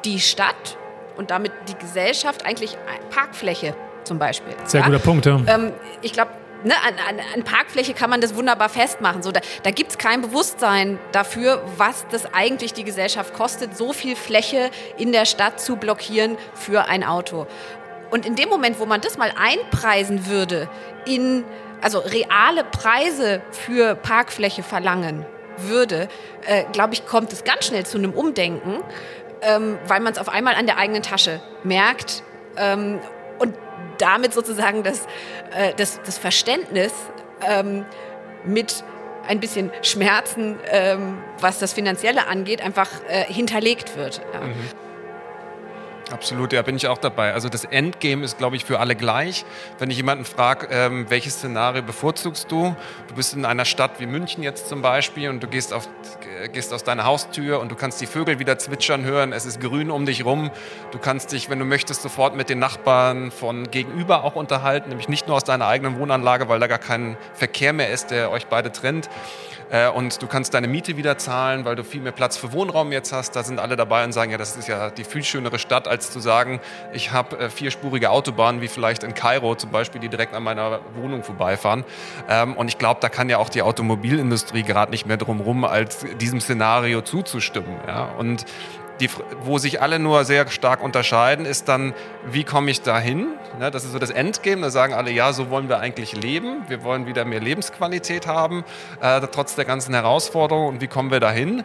die 0.06 0.22
Stadt 0.22 0.78
und 1.22 1.30
damit 1.30 1.52
die 1.70 1.76
Gesellschaft 1.76 2.46
eigentlich 2.46 2.78
Parkfläche 3.12 3.76
zum 4.04 4.18
Beispiel. 4.18 4.54
Sehr 4.66 4.82
ja? 4.82 4.88
guter 4.88 5.00
Punkt, 5.00 5.26
ja. 5.28 5.40
Ähm, 5.48 5.72
ich 6.02 6.14
glaube, 6.14 6.32
ne, 6.64 6.74
an, 6.74 6.96
an, 7.08 7.24
an, 7.36 7.44
Parkfläche 7.44 7.94
kann 7.94 8.10
man 8.10 8.22
das 8.22 8.34
wunderbar 8.34 8.70
festmachen. 8.70 9.22
So, 9.22 9.32
da 9.32 9.40
da 9.62 9.70
gibt 9.70 9.92
es 9.92 9.98
kein 10.00 10.22
Bewusstsein 10.22 10.98
dafür, 11.12 11.64
was 11.78 12.08
das 12.10 12.34
eigentlich 12.34 12.74
die 12.74 12.84
Gesellschaft 12.84 13.36
kostet, 13.36 13.78
so 13.78 13.94
viel 13.94 14.16
Fläche 14.16 14.72
in 14.98 15.12
der 15.12 15.26
Stadt 15.26 15.60
zu 15.60 15.76
blockieren 15.76 16.38
für 16.56 16.88
ein 16.88 17.04
Auto. 17.04 17.46
Und 18.10 18.26
in 18.26 18.36
dem 18.36 18.50
Moment, 18.50 18.80
wo 18.80 18.88
man 18.88 19.00
das 19.00 19.20
mal 19.20 19.32
einpreisen 19.38 20.26
würde, 20.26 20.68
in 21.06 21.44
also 21.82 22.00
reale 22.00 22.64
Preise 22.64 23.42
für 23.52 23.96
Parkfläche 23.96 24.64
verlangen 24.64 25.26
würde, 25.58 26.10
äh, 26.48 26.64
glaube 26.72 26.96
ich, 26.96 27.06
kommt 27.06 27.32
es 27.32 27.44
ganz 27.44 27.68
schnell 27.68 27.86
zu 27.86 28.00
einem 28.00 28.12
Umdenken 28.12 28.80
ähm, 29.42 29.78
weil 29.88 30.00
man 30.00 30.14
es 30.14 30.20
auf 30.20 30.30
einmal 30.30 30.56
an 30.56 30.66
der 30.66 30.78
eigenen 30.78 31.04
Tasche 31.04 31.42
merkt 31.64 32.24
ähm, 32.58 33.00
und 33.40 33.56
damit 33.98 34.34
sozusagen 34.34 34.84
das, 34.84 35.08
äh, 35.56 35.74
das, 35.76 36.02
das 36.04 36.18
Verständnis 36.18 36.94
ähm, 37.48 37.86
mit 38.44 38.84
ein 39.28 39.40
bisschen 39.40 39.72
Schmerzen, 39.82 40.60
ähm, 40.70 41.20
was 41.40 41.60
das 41.60 41.74
Finanzielle 41.74 42.28
angeht, 42.28 42.62
einfach 42.62 42.90
äh, 43.08 43.24
hinterlegt 43.26 43.96
wird. 43.96 44.22
Ja. 44.34 44.42
Mhm. 44.42 44.56
Absolut, 46.12 46.52
ja, 46.52 46.62
bin 46.62 46.76
ich 46.76 46.88
auch 46.88 46.97
dabei. 46.97 47.34
Also 47.34 47.47
das 47.47 47.63
Endgame 47.63 48.26
ist, 48.26 48.38
glaube 48.38 48.58
ich, 48.58 48.65
für 48.65 48.80
alle 48.80 48.95
gleich. 48.95 49.45
Wenn 49.80 49.89
ich 49.89 49.97
jemanden 49.97 50.26
frage, 50.26 50.67
ähm, 50.69 51.06
welches 51.10 51.36
Szenario 51.36 51.84
bevorzugst 51.84 52.52
du? 52.52 52.76
Du 53.08 53.15
bist 53.15 53.34
in 53.34 53.45
einer 53.45 53.63
Stadt 53.63 54.00
wie 54.00 54.06
München 54.06 54.43
jetzt 54.43 54.67
zum 54.67 54.82
Beispiel 54.82 55.30
und 55.30 55.41
du 55.41 55.47
gehst, 55.47 55.71
auf, 55.71 55.88
äh, 56.41 56.50
gehst 56.50 56.74
aus 56.74 56.84
deiner 56.84 57.06
Haustür 57.06 57.62
und 57.62 57.71
du 57.71 57.76
kannst 57.76 58.02
die 58.02 58.08
Vögel 58.08 58.39
wieder 58.39 58.58
zwitschern 58.58 59.06
hören. 59.06 59.32
Es 59.32 59.45
ist 59.45 59.62
grün 59.62 59.89
um 59.89 60.06
dich 60.06 60.26
rum. 60.26 60.52
Du 60.91 61.00
kannst 61.00 61.32
dich, 61.32 61.50
wenn 61.50 61.60
du 61.60 61.65
möchtest, 61.65 62.02
sofort 62.02 62.36
mit 62.36 62.50
den 62.50 62.60
Nachbarn 62.60 63.32
von 63.32 63.71
gegenüber 63.71 64.26
auch 64.26 64.36
unterhalten, 64.36 64.89
nämlich 64.89 65.08
nicht 65.08 65.28
nur 65.28 65.38
aus 65.38 65.45
deiner 65.45 65.67
eigenen 65.67 65.97
Wohnanlage, 65.97 66.50
weil 66.50 66.60
da 66.60 66.67
gar 66.67 66.78
kein 66.78 67.15
Verkehr 67.34 67.71
mehr 67.71 67.89
ist, 67.89 68.12
der 68.12 68.32
euch 68.32 68.47
beide 68.47 68.74
trennt. 68.74 69.10
Äh, 69.72 69.90
und 69.90 70.22
du 70.22 70.28
kannst 70.28 70.54
deine 70.54 70.68
Miete 70.68 70.98
wieder 70.98 71.18
zahlen, 71.18 71.66
weil 71.66 71.76
du 71.76 71.84
viel 71.84 72.02
mehr 72.02 72.12
Platz 72.12 72.38
für 72.38 72.52
Wohnraum 72.52 72.92
jetzt 72.92 73.14
hast. 73.14 73.36
Da 73.36 73.44
sind 73.44 73.60
alle 73.60 73.76
dabei 73.76 74.04
und 74.04 74.12
sagen, 74.12 74.32
ja, 74.32 74.38
das 74.38 74.58
ist 74.58 74.68
ja 74.68 74.90
die 74.90 75.04
viel 75.04 75.24
schönere 75.24 75.60
Stadt, 75.60 75.88
als 75.88 76.12
zu 76.12 76.20
sagen, 76.20 76.60
ich 76.94 77.12
habe 77.12 77.40
äh, 77.40 77.50
vierspurige 77.50 78.10
Autobahnen, 78.10 78.62
wie 78.62 78.68
vielleicht 78.68 79.04
in 79.04 79.14
Kairo 79.14 79.56
zum 79.56 79.72
Beispiel, 79.72 80.02
die 80.02 80.10
direkt 80.10 80.34
an 80.34 80.44
meiner 80.44 80.82
Wohnung 80.96 81.24
vorbeifahren. 81.24 81.86
Ähm, 82.28 82.56
und 82.58 82.68
ich 82.68 82.78
glaube, 82.78 83.00
da 83.00 83.10
kann 83.10 83.30
ja 83.30 83.38
auch 83.38 83.50
die 83.50 83.62
Automobilindustrie 83.62 84.64
gerade 84.64 84.92
nicht 84.92 85.06
mehr 85.06 85.18
drum 85.18 85.40
rum, 85.40 85.64
als 85.64 86.06
diesem 86.20 86.42
Szenario 86.42 87.02
zuzustimmen. 87.02 87.80
Und 88.18 88.46
die, 89.02 89.10
wo 89.44 89.58
sich 89.58 89.82
alle 89.82 90.00
nur 90.00 90.24
sehr 90.24 90.48
stark 90.48 90.84
unterscheiden, 90.84 91.46
ist 91.46 91.68
dann, 91.68 91.94
wie 92.26 92.44
komme 92.44 92.72
ich 92.72 92.82
dahin? 92.82 93.28
Ne, 93.60 93.72
das 93.72 93.84
ist 93.84 93.92
so 93.92 94.00
das 94.00 94.12
Endgame. 94.12 94.62
Da 94.62 94.70
sagen 94.70 94.94
alle, 94.94 95.12
ja, 95.12 95.34
so 95.34 95.50
wollen 95.50 95.68
wir 95.68 95.80
eigentlich 95.80 96.16
leben. 96.16 96.64
Wir 96.68 96.84
wollen 96.84 97.08
wieder 97.08 97.26
mehr 97.26 97.40
Lebensqualität 97.40 98.28
haben, 98.28 98.64
äh, 99.02 99.20
trotz 99.32 99.56
der 99.56 99.66
ganzen 99.66 99.94
Herausforderungen. 99.94 100.76
Und 100.76 100.82
wie 100.82 100.88
kommen 100.88 101.12
wir 101.12 101.20
dahin? 101.20 101.64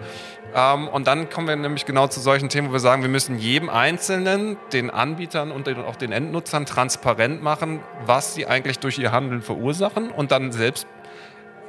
Ähm, 0.55 0.89
und 0.89 1.07
dann 1.07 1.29
kommen 1.29 1.49
wir 1.49 1.57
nämlich 1.57 1.85
genau 1.85 2.07
zu 2.07 2.21
solchen 2.21 2.49
Themen, 2.49 2.71
wo 2.71 2.73
wir 2.73 2.81
sagen, 2.81 3.03
wir 3.03 3.11
müssen 3.11 3.39
jedem 3.39 3.69
Einzelnen, 3.69 4.57
den 4.73 4.91
Anbietern 4.91 5.51
und 5.53 5.69
auch 5.69 5.97
den 5.97 6.13
Endnutzern 6.13 6.65
transparent 6.65 7.43
machen, 7.43 7.81
was 8.07 8.35
sie 8.35 8.47
eigentlich 8.47 8.79
durch 8.79 8.99
ihr 8.99 9.13
Handeln 9.13 9.43
verursachen 9.43 10.11
und 10.11 10.33
dann 10.33 10.53
selbst 10.53 10.87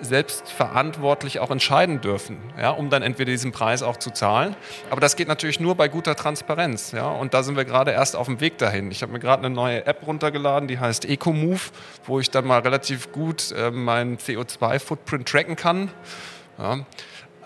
selbstverantwortlich 0.01 1.39
auch 1.39 1.51
entscheiden 1.51 2.01
dürfen, 2.01 2.37
ja, 2.59 2.71
um 2.71 2.89
dann 2.89 3.03
entweder 3.03 3.31
diesen 3.31 3.51
Preis 3.51 3.83
auch 3.83 3.97
zu 3.97 4.11
zahlen. 4.11 4.55
Aber 4.89 5.01
das 5.01 5.15
geht 5.15 5.27
natürlich 5.27 5.59
nur 5.59 5.75
bei 5.75 5.87
guter 5.87 6.15
Transparenz. 6.15 6.91
Ja, 6.91 7.09
und 7.09 7.33
da 7.33 7.43
sind 7.43 7.57
wir 7.57 7.65
gerade 7.65 7.91
erst 7.91 8.15
auf 8.15 8.27
dem 8.27 8.39
Weg 8.39 8.57
dahin. 8.57 8.91
Ich 8.91 9.01
habe 9.01 9.11
mir 9.11 9.19
gerade 9.19 9.45
eine 9.45 9.53
neue 9.53 9.85
App 9.85 10.05
runtergeladen, 10.05 10.67
die 10.67 10.79
heißt 10.79 11.05
EcoMove, 11.05 11.71
wo 12.05 12.19
ich 12.19 12.29
dann 12.29 12.45
mal 12.45 12.59
relativ 12.59 13.11
gut 13.11 13.51
äh, 13.51 13.71
meinen 13.71 14.17
CO2-Footprint 14.17 15.27
tracken 15.27 15.55
kann. 15.55 15.91
Ja. 16.57 16.85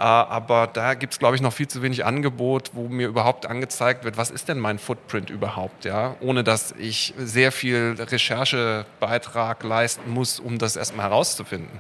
Äh, 0.02 0.04
aber 0.04 0.66
da 0.66 0.96
gibt 0.96 1.14
es, 1.14 1.20
glaube 1.20 1.36
ich, 1.36 1.44
noch 1.44 1.54
viel 1.54 1.68
zu 1.68 1.84
wenig 1.84 2.04
Angebot, 2.04 2.72
wo 2.74 2.88
mir 2.88 3.08
überhaupt 3.08 3.46
angezeigt 3.46 4.04
wird, 4.04 4.18
was 4.18 4.32
ist 4.32 4.50
denn 4.50 4.58
mein 4.58 4.80
Footprint 4.80 5.30
überhaupt, 5.30 5.86
ja? 5.86 6.16
ohne 6.22 6.44
dass 6.44 6.74
ich 6.80 7.14
sehr 7.18 7.52
viel 7.52 7.96
Recherchebeitrag 8.00 9.64
leisten 9.64 10.10
muss, 10.10 10.40
um 10.40 10.58
das 10.58 10.76
erstmal 10.76 11.10
herauszufinden. 11.10 11.80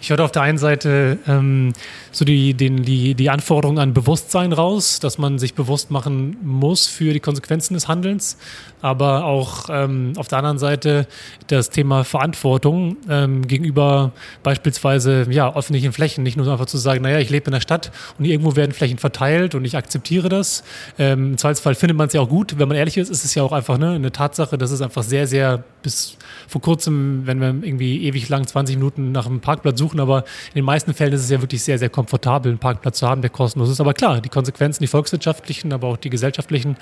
Ich 0.00 0.10
höre 0.10 0.20
auf 0.20 0.30
der 0.30 0.42
einen 0.42 0.58
Seite 0.58 1.18
ähm, 1.26 1.72
so 2.12 2.24
die, 2.24 2.54
den, 2.54 2.84
die, 2.84 3.14
die 3.14 3.30
Anforderung 3.30 3.78
an 3.78 3.94
Bewusstsein 3.94 4.52
raus, 4.52 5.00
dass 5.00 5.18
man 5.18 5.38
sich 5.38 5.54
bewusst 5.54 5.90
machen 5.90 6.36
muss 6.42 6.86
für 6.86 7.12
die 7.12 7.20
Konsequenzen 7.20 7.74
des 7.74 7.88
Handelns, 7.88 8.38
aber 8.80 9.24
auch 9.24 9.68
ähm, 9.70 10.12
auf 10.16 10.28
der 10.28 10.38
anderen 10.38 10.58
Seite 10.58 11.08
das 11.48 11.70
Thema 11.70 12.04
Verantwortung 12.04 12.96
ähm, 13.08 13.46
gegenüber 13.46 14.12
beispielsweise 14.44 15.26
ja, 15.30 15.54
öffentlichen 15.54 15.92
Flächen. 15.92 16.22
Nicht 16.22 16.36
nur 16.36 16.50
einfach 16.50 16.66
zu 16.66 16.78
sagen, 16.78 17.02
naja, 17.02 17.18
ich 17.18 17.30
lebe 17.30 17.46
in 17.46 17.52
der 17.52 17.60
Stadt 17.60 17.90
und 18.18 18.24
irgendwo 18.24 18.54
werden 18.54 18.72
Flächen 18.72 18.98
verteilt 18.98 19.56
und 19.56 19.64
ich 19.64 19.76
akzeptiere 19.76 20.28
das. 20.28 20.62
Ähm, 20.98 21.32
Im 21.32 21.38
Zweifelsfall 21.38 21.74
findet 21.74 21.96
man 21.96 22.06
es 22.06 22.12
ja 22.12 22.20
auch 22.20 22.28
gut. 22.28 22.58
Wenn 22.58 22.68
man 22.68 22.76
ehrlich 22.76 22.96
ist, 22.98 23.10
ist 23.10 23.24
es 23.24 23.34
ja 23.34 23.42
auch 23.42 23.52
einfach 23.52 23.78
ne, 23.78 23.90
eine 23.90 24.12
Tatsache, 24.12 24.58
dass 24.58 24.70
es 24.70 24.80
einfach 24.80 25.02
sehr, 25.02 25.26
sehr 25.26 25.64
bis 25.82 26.16
vor 26.46 26.60
kurzem, 26.60 27.22
wenn 27.26 27.40
wir 27.40 27.48
irgendwie 27.48 28.04
ewig 28.04 28.28
lang 28.28 28.46
20 28.46 28.76
Minuten 28.76 29.12
nach 29.12 29.26
einem 29.26 29.40
Parkplatz 29.40 29.78
suchen, 29.78 29.87
aber 29.96 30.24
in 30.48 30.56
den 30.56 30.64
meisten 30.64 30.94
Fällen 30.94 31.12
ist 31.12 31.22
es 31.22 31.30
ja 31.30 31.40
wirklich 31.40 31.62
sehr, 31.62 31.78
sehr 31.78 31.88
komfortabel, 31.88 32.50
einen 32.50 32.58
Parkplatz 32.58 32.98
zu 32.98 33.08
haben, 33.08 33.20
der 33.20 33.30
kostenlos 33.30 33.70
ist. 33.70 33.80
Aber 33.80 33.94
klar, 33.94 34.20
die 34.20 34.28
Konsequenzen, 34.28 34.82
die 34.82 34.88
volkswirtschaftlichen, 34.88 35.72
aber 35.72 35.88
auch 35.88 35.96
die 35.96 36.10
gesellschaftlichen, 36.10 36.76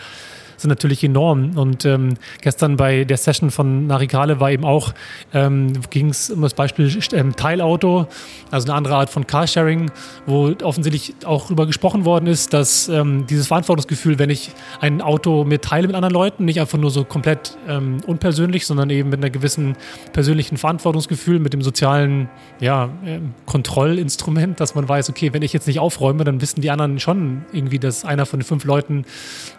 sind 0.56 0.68
natürlich 0.68 1.02
enorm. 1.04 1.56
Und 1.56 1.84
ähm, 1.84 2.14
gestern 2.40 2.76
bei 2.76 3.04
der 3.04 3.16
Session 3.16 3.50
von 3.50 3.86
Narikale 3.86 4.40
war 4.40 4.50
eben 4.50 4.64
auch, 4.64 4.92
ähm, 5.32 5.72
ging 5.90 6.10
es 6.10 6.30
um 6.30 6.42
das 6.42 6.54
Beispiel 6.54 6.90
ähm, 7.12 7.36
Teilauto, 7.36 8.06
also 8.50 8.68
eine 8.68 8.76
andere 8.76 8.96
Art 8.96 9.10
von 9.10 9.26
Carsharing, 9.26 9.90
wo 10.26 10.52
offensichtlich 10.62 11.14
auch 11.24 11.44
darüber 11.44 11.66
gesprochen 11.66 12.04
worden 12.04 12.26
ist, 12.26 12.52
dass 12.52 12.88
ähm, 12.88 13.26
dieses 13.26 13.48
Verantwortungsgefühl, 13.48 14.18
wenn 14.18 14.30
ich 14.30 14.50
ein 14.80 15.00
Auto 15.00 15.44
mir 15.44 15.60
teile 15.60 15.86
mit 15.86 15.96
anderen 15.96 16.14
Leuten, 16.14 16.44
nicht 16.44 16.60
einfach 16.60 16.78
nur 16.78 16.90
so 16.90 17.04
komplett 17.04 17.56
ähm, 17.68 17.98
unpersönlich, 18.06 18.66
sondern 18.66 18.90
eben 18.90 19.10
mit 19.10 19.20
einer 19.20 19.30
gewissen 19.30 19.76
persönlichen 20.12 20.56
Verantwortungsgefühl, 20.56 21.38
mit 21.38 21.52
dem 21.52 21.62
sozialen 21.62 22.28
ja, 22.60 22.90
äh, 23.04 23.20
Kontrollinstrument, 23.46 24.60
dass 24.60 24.74
man 24.74 24.88
weiß, 24.88 25.10
okay, 25.10 25.32
wenn 25.32 25.42
ich 25.42 25.52
jetzt 25.52 25.66
nicht 25.66 25.78
aufräume, 25.78 26.24
dann 26.24 26.40
wissen 26.40 26.60
die 26.60 26.70
anderen 26.70 26.98
schon 27.00 27.44
irgendwie, 27.52 27.78
dass 27.78 28.04
einer 28.04 28.26
von 28.26 28.40
den 28.40 28.46
fünf 28.46 28.64
Leuten 28.64 29.04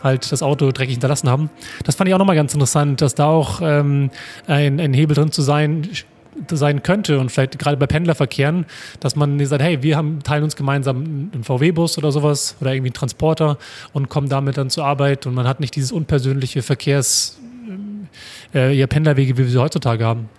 halt 0.04 0.32
das 0.32 0.44
Auto 0.44 0.72
dreckig 0.88 0.94
hinterlassen 0.96 1.30
haben. 1.30 1.50
Das 1.84 1.96
fand 1.96 2.08
ich 2.08 2.14
auch 2.14 2.20
nochmal 2.20 2.36
ganz 2.36 2.54
interessant, 2.54 3.02
dass 3.02 3.16
da 3.16 3.28
auch 3.28 3.62
ähm, 3.62 4.10
ein, 4.48 4.80
ein 4.80 4.94
Hebel 4.94 5.16
drin 5.16 5.32
zu 5.32 5.42
sein 5.42 5.90
sein 6.52 6.84
könnte 6.84 7.20
und 7.20 7.32
vielleicht 7.32 7.58
gerade 7.58 7.78
bei 7.78 7.88
Pendlerverkehren, 7.88 8.68
dass 9.00 9.16
man 9.16 9.44
sagt, 9.44 9.64
hey, 9.64 9.82
wir 9.82 9.98
haben, 9.98 10.22
teilen 10.22 10.44
uns 10.44 10.56
gemeinsam 10.56 10.98
einen 11.34 11.44
VW-Bus 11.44 11.98
oder 11.98 12.12
sowas 12.12 12.56
oder 12.62 12.74
irgendwie 12.74 12.90
einen 12.90 12.94
Transporter 12.94 13.58
und 13.92 14.08
kommen 14.10 14.30
damit 14.30 14.56
dann 14.56 14.70
zur 14.70 14.86
Arbeit 14.86 15.26
und 15.26 15.34
man 15.34 15.48
hat 15.48 15.60
nicht 15.60 15.76
dieses 15.76 15.92
unpersönliche 15.92 16.62
Verkehrs, 16.62 17.40
äh, 18.54 18.72
ja, 18.72 18.86
Pendlerwege, 18.86 19.36
wie 19.36 19.46
wir 19.46 19.50
sie 19.50 19.58
heutzutage 19.58 20.06
haben. 20.06 20.30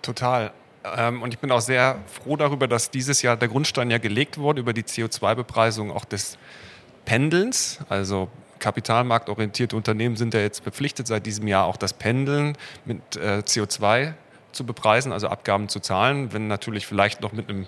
Total. 0.00 0.52
Ähm, 0.96 1.22
und 1.22 1.34
ich 1.34 1.40
bin 1.40 1.50
auch 1.50 1.60
sehr 1.60 1.98
froh 2.06 2.36
darüber, 2.36 2.68
dass 2.68 2.92
dieses 2.92 3.20
Jahr 3.20 3.36
der 3.36 3.48
Grundstein 3.48 3.90
ja 3.90 3.98
gelegt 3.98 4.38
wurde 4.38 4.60
über 4.60 4.72
die 4.72 4.84
CO2-Bepreisung 4.84 5.90
auch 5.90 6.04
des 6.04 6.38
Pendelns, 7.04 7.80
also 7.88 8.28
kapitalmarktorientierte 8.58 9.76
Unternehmen 9.76 10.16
sind 10.16 10.34
ja 10.34 10.40
jetzt 10.40 10.62
verpflichtet, 10.62 11.06
seit 11.06 11.26
diesem 11.26 11.46
Jahr 11.48 11.66
auch 11.66 11.76
das 11.76 11.92
Pendeln 11.92 12.56
mit 12.84 13.16
äh, 13.16 13.42
CO2 13.44 14.14
zu 14.52 14.64
bepreisen, 14.64 15.12
also 15.12 15.28
Abgaben 15.28 15.68
zu 15.68 15.80
zahlen, 15.80 16.32
wenn 16.32 16.48
natürlich 16.48 16.86
vielleicht 16.86 17.20
noch 17.20 17.32
mit 17.32 17.48
einem 17.48 17.66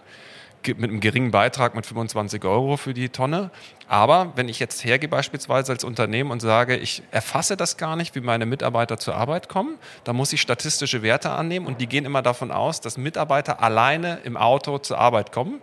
mit 0.66 0.90
einem 0.90 1.01
geringen 1.01 1.31
Beitrag 1.31 1.74
mit 1.74 1.87
25 1.87 2.44
Euro 2.44 2.77
für 2.77 2.92
die 2.92 3.09
Tonne. 3.09 3.51
Aber 3.87 4.33
wenn 4.35 4.48
ich 4.48 4.59
jetzt 4.59 4.85
hergehe 4.85 5.09
beispielsweise 5.09 5.72
als 5.72 5.85
Unternehmen 5.85 6.31
und 6.31 6.40
sage, 6.40 6.77
ich 6.77 7.03
erfasse 7.11 7.57
das 7.57 7.77
gar 7.77 7.96
nicht, 7.96 8.14
wie 8.14 8.20
meine 8.20 8.44
Mitarbeiter 8.44 8.98
zur 8.98 9.14
Arbeit 9.14 9.48
kommen, 9.48 9.79
dann 10.05 10.16
muss 10.16 10.33
ich 10.33 10.40
statistische 10.40 11.03
Werte 11.03 11.31
annehmen 11.31 11.66
und 11.66 11.81
die 11.81 11.87
gehen 11.87 12.05
immer 12.05 12.22
davon 12.22 12.51
aus, 12.51 12.81
dass 12.81 12.98
Mitarbeiter 12.98 13.62
alleine 13.62 14.18
im 14.24 14.37
Auto 14.37 14.79
zur 14.79 14.98
Arbeit 14.98 15.33
kommen. 15.33 15.61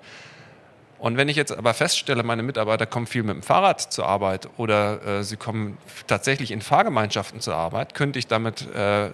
Und 0.98 1.18
wenn 1.18 1.28
ich 1.30 1.36
jetzt 1.36 1.52
aber 1.52 1.74
feststelle, 1.74 2.24
meine 2.24 2.42
Mitarbeiter 2.42 2.86
kommen 2.86 3.06
viel 3.06 3.24
mit 3.24 3.36
dem 3.36 3.44
Fahrrad 3.44 3.82
zur 3.82 4.08
Arbeit 4.08 4.50
oder 4.58 5.06
äh, 5.06 5.24
sie 5.24 5.38
kommen 5.38 5.78
tatsächlich 6.08 6.52
in 6.52 6.62
Fahrgemeinschaften 6.62 7.42
zur 7.42 7.56
Arbeit, 7.56 7.94
könnte 7.94 8.18
ich 8.18 8.28
damit 8.28 8.68
äh, 8.74 9.10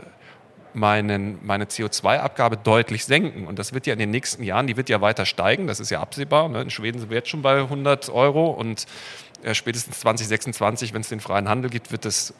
meinen, 0.73 1.39
meine 1.43 1.65
CO2-Abgabe 1.65 2.57
deutlich 2.57 3.05
senken. 3.05 3.47
Und 3.47 3.59
das 3.59 3.73
wird 3.73 3.87
ja 3.87 3.93
in 3.93 3.99
den 3.99 4.11
nächsten 4.11 4.43
Jahren, 4.43 4.67
die 4.67 4.77
wird 4.77 4.89
ja 4.89 5.01
weiter 5.01 5.25
steigen, 5.25 5.67
das 5.67 5.79
ist 5.79 5.89
ja 5.89 5.99
absehbar. 5.99 6.49
Ne? 6.49 6.61
In 6.61 6.69
Schweden 6.69 6.99
sind 6.99 7.09
wir 7.09 7.17
jetzt 7.17 7.29
schon 7.29 7.41
bei 7.41 7.57
100 7.57 8.09
Euro 8.09 8.51
und 8.51 8.85
äh, 9.43 9.53
spätestens 9.53 9.99
2026, 10.01 10.93
wenn 10.93 11.01
es 11.01 11.09
den 11.09 11.19
freien 11.19 11.49
Handel 11.49 11.69
gibt, 11.69 11.91
wird 11.91 12.05
es 12.05 12.33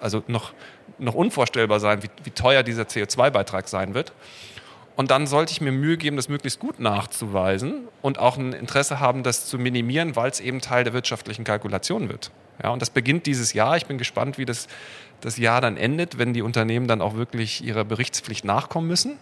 also 0.00 0.22
noch, 0.26 0.52
noch 0.98 1.14
unvorstellbar 1.14 1.80
sein, 1.80 2.02
wie, 2.02 2.10
wie 2.24 2.30
teuer 2.30 2.62
dieser 2.62 2.84
CO2-Beitrag 2.84 3.68
sein 3.68 3.94
wird. 3.94 4.12
Und 4.96 5.10
dann 5.10 5.26
sollte 5.26 5.52
ich 5.52 5.60
mir 5.60 5.72
Mühe 5.72 5.98
geben, 5.98 6.16
das 6.16 6.30
möglichst 6.30 6.58
gut 6.58 6.80
nachzuweisen 6.80 7.86
und 8.00 8.18
auch 8.18 8.38
ein 8.38 8.54
Interesse 8.54 8.98
haben, 8.98 9.22
das 9.22 9.46
zu 9.46 9.58
minimieren, 9.58 10.16
weil 10.16 10.30
es 10.30 10.40
eben 10.40 10.62
Teil 10.62 10.84
der 10.84 10.94
wirtschaftlichen 10.94 11.44
Kalkulation 11.44 12.08
wird. 12.08 12.30
Ja, 12.62 12.70
und 12.70 12.80
das 12.80 12.88
beginnt 12.88 13.26
dieses 13.26 13.52
Jahr. 13.52 13.76
Ich 13.76 13.84
bin 13.84 13.98
gespannt, 13.98 14.38
wie 14.38 14.46
das, 14.46 14.68
das 15.20 15.36
Jahr 15.36 15.60
dann 15.60 15.76
endet, 15.76 16.16
wenn 16.16 16.32
die 16.32 16.40
Unternehmen 16.40 16.88
dann 16.88 17.02
auch 17.02 17.14
wirklich 17.14 17.62
ihrer 17.62 17.84
Berichtspflicht 17.84 18.46
nachkommen 18.46 18.88
müssen. 18.88 19.18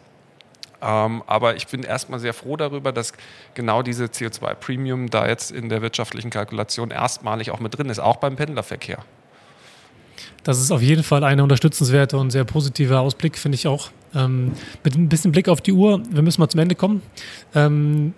Ähm, 0.81 1.25
aber 1.27 1.57
ich 1.57 1.67
bin 1.67 1.83
erstmal 1.83 2.21
sehr 2.21 2.35
froh 2.35 2.57
darüber, 2.57 2.93
dass 2.93 3.13
genau 3.55 3.83
diese 3.83 4.05
CO2-Premium 4.05 5.11
da 5.11 5.27
jetzt 5.27 5.51
in 5.51 5.69
der 5.69 5.83
wirtschaftlichen 5.83 6.31
Kalkulation 6.31 6.93
erstmalig 6.93 7.51
auch 7.51 7.59
mit 7.59 7.77
drin 7.77 7.89
ist, 7.89 7.99
auch 7.99 8.17
beim 8.17 8.37
Pendlerverkehr. 8.37 8.99
Das 10.43 10.61
ist 10.61 10.71
auf 10.71 10.83
jeden 10.83 11.03
Fall 11.03 11.25
ein 11.25 11.41
unterstützenswerter 11.41 12.19
und 12.19 12.31
sehr 12.31 12.45
positiver 12.45 13.01
Ausblick, 13.01 13.39
finde 13.39 13.57
ich 13.57 13.67
auch. 13.67 13.91
Ähm, 14.15 14.53
mit 14.83 14.95
ein 14.95 15.09
bisschen 15.09 15.33
Blick 15.33 15.49
auf 15.49 15.61
die 15.61 15.73
Uhr, 15.73 16.03
wir 16.11 16.23
müssen 16.23 16.41
mal 16.41 16.49
zum 16.49 16.61
Ende 16.61 16.75
kommen. 16.75 17.03
Ähm, 17.55 18.15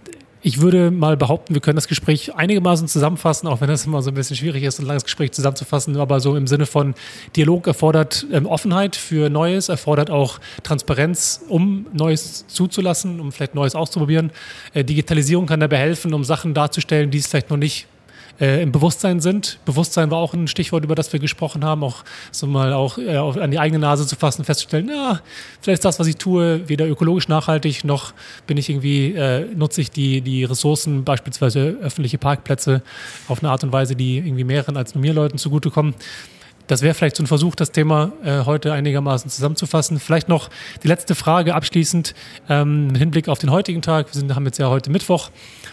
ich 0.46 0.61
würde 0.61 0.92
mal 0.92 1.16
behaupten, 1.16 1.54
wir 1.54 1.61
können 1.61 1.74
das 1.74 1.88
Gespräch 1.88 2.37
einigermaßen 2.37 2.87
zusammenfassen, 2.87 3.48
auch 3.48 3.61
wenn 3.61 3.68
das 3.68 3.85
immer 3.85 4.00
so 4.00 4.12
ein 4.12 4.14
bisschen 4.14 4.37
schwierig 4.37 4.62
ist, 4.62 4.78
ein 4.78 4.87
langes 4.87 5.02
Gespräch 5.02 5.32
zusammenzufassen, 5.32 5.96
aber 5.96 6.20
so 6.20 6.37
im 6.37 6.46
Sinne 6.46 6.66
von 6.66 6.94
Dialog 7.35 7.66
erfordert 7.66 8.24
ähm, 8.32 8.46
Offenheit 8.46 8.94
für 8.94 9.28
Neues, 9.28 9.68
erfordert 9.68 10.09
auch 10.09 10.38
Transparenz, 10.62 11.44
um 11.48 11.87
Neues 11.92 12.46
zuzulassen, 12.46 13.18
um 13.18 13.32
vielleicht 13.32 13.56
Neues 13.56 13.74
auszuprobieren. 13.74 14.30
Äh, 14.72 14.85
Digitalisierung 14.85 15.46
kann 15.46 15.59
dabei 15.59 15.78
helfen, 15.78 16.14
um 16.14 16.22
Sachen 16.22 16.54
darzustellen, 16.54 17.11
die 17.11 17.18
es 17.18 17.26
vielleicht 17.26 17.50
noch 17.50 17.56
nicht 17.56 17.88
äh, 18.40 18.62
im 18.62 18.72
Bewusstsein 18.72 19.20
sind. 19.20 19.59
Bewusstsein 19.64 20.11
war 20.11 20.18
auch 20.18 20.35
ein 20.35 20.49
Stichwort, 20.49 20.85
über 20.85 20.94
das 20.94 21.12
wir 21.12 21.20
gesprochen 21.20 21.64
haben, 21.64 21.83
auch 21.83 22.05
so 22.33 22.46
mal 22.46 22.72
auch 22.72 22.99
äh, 22.99 23.16
an 23.16 23.51
die 23.51 23.59
eigene 23.59 23.79
Nase 23.79 24.07
zu 24.07 24.16
fassen, 24.16 24.44
festzustellen, 24.44 24.88
ja, 24.88 25.20
vielleicht 25.61 25.79
ist 25.79 25.85
das, 25.85 25.99
was 25.99 26.07
ich 26.07 26.16
tue, 26.16 26.68
weder 26.68 26.87
ökologisch 26.87 27.29
nachhaltig, 27.29 27.85
noch 27.85 28.12
bin 28.46 28.57
ich 28.57 28.68
irgendwie, 28.68 29.12
äh, 29.12 29.46
nutze 29.55 29.81
ich 29.81 29.90
die, 29.90 30.20
die 30.20 30.44
Ressourcen, 30.44 31.05
beispielsweise 31.05 31.77
öffentliche 31.81 32.18
Parkplätze, 32.18 32.83
auf 33.29 33.42
eine 33.42 33.51
Art 33.51 33.64
und 33.64 33.72
Weise, 33.72 33.96
die 33.96 34.18
irgendwie 34.18 34.44
mehreren 34.44 34.77
als 34.77 34.94
nur 34.94 35.03
mir 35.03 35.12
Leuten 35.12 35.38
zugutekommen. 35.38 35.94
Das 36.66 36.83
wäre 36.83 36.94
vielleicht 36.94 37.16
so 37.16 37.22
ein 37.22 37.26
Versuch, 37.26 37.55
das 37.55 37.70
Thema 37.70 38.12
äh, 38.24 38.44
heute 38.44 38.72
einigermaßen 38.72 39.31
zusammenzufassen. 39.31 40.00
Vielleicht 40.00 40.29
noch 40.29 40.50
die 40.83 40.88
letzte 40.88 41.14
Frage 41.14 41.55
abschließend 41.55 42.14
ähm, 42.48 42.88
mit 42.88 42.98
Hinblick 42.98 43.29
auf 43.29 43.38
den 43.38 43.50
heutigen 43.50 43.83
Tag. 43.83 44.09
Wir 44.09 44.20
sind, 44.20 44.35
haben 44.35 44.44
jetzt 44.46 44.59
ja 44.59 44.68
heute 44.68 44.90
Mittwoch, 44.90 45.31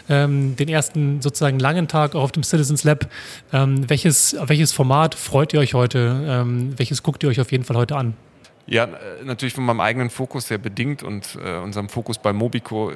ähm, 0.08 0.56
den 0.56 0.70
ersten 0.70 1.22
sozusagen 1.22 1.60
langen 1.60 1.88
Tag 1.88 2.14
auch 2.14 2.22
auf 2.22 2.32
dem 2.32 2.44
Citizens 2.44 2.84
Lab. 2.84 3.08
Ähm, 3.52 3.90
welches, 3.90 4.36
welches 4.46 4.72
Format 4.72 5.16
freut 5.16 5.54
ihr 5.54 5.60
euch 5.60 5.74
heute? 5.74 6.24
Ähm, 6.28 6.74
welches 6.78 7.02
guckt 7.02 7.24
ihr 7.24 7.30
euch 7.30 7.42
auf 7.42 7.52
jeden 7.52 7.64
Fall 7.64 7.78
heute 7.78 7.96
an? 7.96 8.14
Ja, 8.66 8.88
natürlich 9.24 9.54
von 9.54 9.66
meinem 9.66 9.82
eigenen 9.82 10.10
Fokus 10.10 10.48
sehr 10.48 10.58
bedingt 10.58 11.04
und 11.04 11.38
äh, 11.44 11.58
unserem 11.58 11.90
Fokus 11.90 12.18
bei 12.18 12.32
Mobico 12.32 12.94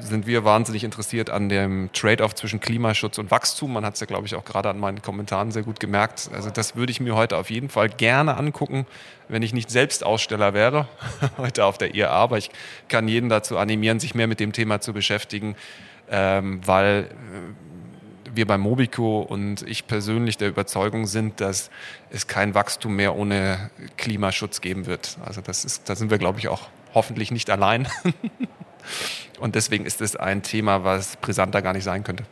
sind 0.00 0.26
wir 0.26 0.44
wahnsinnig 0.44 0.84
interessiert 0.84 1.30
an 1.30 1.48
dem 1.48 1.90
Trade-off 1.92 2.34
zwischen 2.34 2.60
Klimaschutz 2.60 3.18
und 3.18 3.30
Wachstum. 3.30 3.72
Man 3.72 3.84
hat 3.84 3.94
es 3.94 4.00
ja, 4.00 4.06
glaube 4.06 4.26
ich, 4.26 4.34
auch 4.34 4.44
gerade 4.44 4.68
an 4.68 4.78
meinen 4.78 5.02
Kommentaren 5.02 5.50
sehr 5.50 5.62
gut 5.62 5.80
gemerkt. 5.80 6.30
Also 6.32 6.50
das 6.50 6.76
würde 6.76 6.92
ich 6.92 7.00
mir 7.00 7.14
heute 7.14 7.36
auf 7.36 7.50
jeden 7.50 7.68
Fall 7.68 7.88
gerne 7.88 8.36
angucken, 8.36 8.86
wenn 9.28 9.42
ich 9.42 9.52
nicht 9.52 9.70
selbst 9.70 10.04
Aussteller 10.04 10.54
wäre, 10.54 10.88
heute 11.38 11.64
auf 11.64 11.78
der 11.78 11.94
IAA. 11.94 12.10
Aber 12.10 12.38
ich 12.38 12.50
kann 12.88 13.08
jeden 13.08 13.28
dazu 13.28 13.58
animieren, 13.58 14.00
sich 14.00 14.14
mehr 14.14 14.26
mit 14.26 14.40
dem 14.40 14.52
Thema 14.52 14.80
zu 14.80 14.92
beschäftigen, 14.92 15.56
ähm, 16.10 16.60
weil 16.64 17.08
äh, 17.10 18.34
wir 18.34 18.46
bei 18.46 18.58
Mobico 18.58 19.20
und 19.20 19.62
ich 19.62 19.86
persönlich 19.86 20.38
der 20.38 20.48
Überzeugung 20.48 21.06
sind, 21.06 21.40
dass 21.40 21.70
es 22.10 22.26
kein 22.26 22.54
Wachstum 22.54 22.96
mehr 22.96 23.14
ohne 23.14 23.70
Klimaschutz 23.96 24.60
geben 24.60 24.86
wird. 24.86 25.18
Also 25.24 25.40
das 25.40 25.64
ist, 25.64 25.88
da 25.88 25.96
sind 25.96 26.10
wir, 26.10 26.18
glaube 26.18 26.38
ich, 26.38 26.48
auch 26.48 26.68
hoffentlich 26.94 27.30
nicht 27.30 27.50
allein. 27.50 27.88
Und 29.40 29.54
deswegen 29.54 29.86
ist 29.86 30.00
es 30.00 30.16
ein 30.16 30.42
Thema, 30.42 30.84
was 30.84 31.16
brisanter 31.16 31.62
gar 31.62 31.72
nicht 31.72 31.84
sein 31.84 32.04
könnte. 32.04 32.24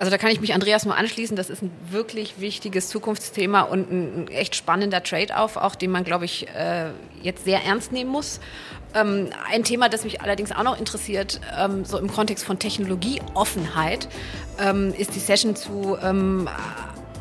Also 0.00 0.10
da 0.10 0.16
kann 0.16 0.30
ich 0.30 0.40
mich 0.40 0.54
Andreas 0.54 0.86
nur 0.86 0.96
anschließen. 0.96 1.36
Das 1.36 1.50
ist 1.50 1.62
ein 1.62 1.70
wirklich 1.90 2.40
wichtiges 2.40 2.88
Zukunftsthema 2.88 3.60
und 3.60 3.92
ein 3.92 4.28
echt 4.28 4.56
spannender 4.56 5.02
Trade-off, 5.02 5.58
auch 5.58 5.74
den 5.74 5.90
man, 5.90 6.04
glaube 6.04 6.24
ich, 6.24 6.48
äh, 6.48 6.86
jetzt 7.20 7.44
sehr 7.44 7.62
ernst 7.64 7.92
nehmen 7.92 8.08
muss. 8.10 8.40
Ähm, 8.94 9.28
ein 9.52 9.62
Thema, 9.62 9.90
das 9.90 10.04
mich 10.04 10.22
allerdings 10.22 10.52
auch 10.52 10.62
noch 10.62 10.78
interessiert, 10.78 11.38
ähm, 11.54 11.84
so 11.84 11.98
im 11.98 12.10
Kontext 12.10 12.46
von 12.46 12.58
Technologieoffenheit, 12.58 14.08
ähm, 14.58 14.94
ist 14.96 15.14
die 15.14 15.20
Session 15.20 15.54
zu 15.54 15.98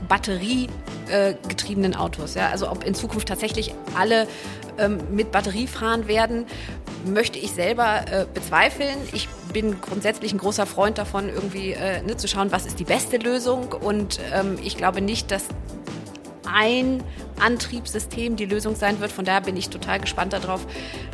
batteriegetriebenen 0.07 1.95
Autos. 1.95 2.37
Also 2.37 2.71
ob 2.71 2.85
in 2.85 2.95
Zukunft 2.95 3.27
tatsächlich 3.27 3.75
alle 3.95 4.27
mit 5.11 5.33
Batterie 5.33 5.67
fahren 5.67 6.07
werden, 6.07 6.45
möchte 7.05 7.39
ich 7.39 7.51
selber 7.51 8.05
äh, 8.11 8.25
bezweifeln. 8.33 8.97
Ich 9.13 9.27
bin 9.53 9.81
grundsätzlich 9.81 10.33
ein 10.33 10.37
großer 10.37 10.65
Freund 10.65 10.97
davon, 10.97 11.29
irgendwie 11.29 11.71
äh, 11.71 12.01
ne, 12.01 12.17
zu 12.17 12.27
schauen, 12.27 12.51
was 12.51 12.65
ist 12.65 12.79
die 12.79 12.83
beste 12.83 13.17
Lösung. 13.17 13.73
Und 13.73 14.19
ähm, 14.33 14.57
ich 14.63 14.77
glaube 14.77 15.01
nicht, 15.01 15.31
dass 15.31 15.45
ein 16.51 17.03
Antriebssystem 17.39 18.35
die 18.35 18.45
Lösung 18.45 18.75
sein 18.75 18.99
wird. 18.99 19.11
Von 19.11 19.25
daher 19.25 19.41
bin 19.41 19.55
ich 19.55 19.69
total 19.69 19.99
gespannt 19.99 20.33
darauf, 20.33 20.65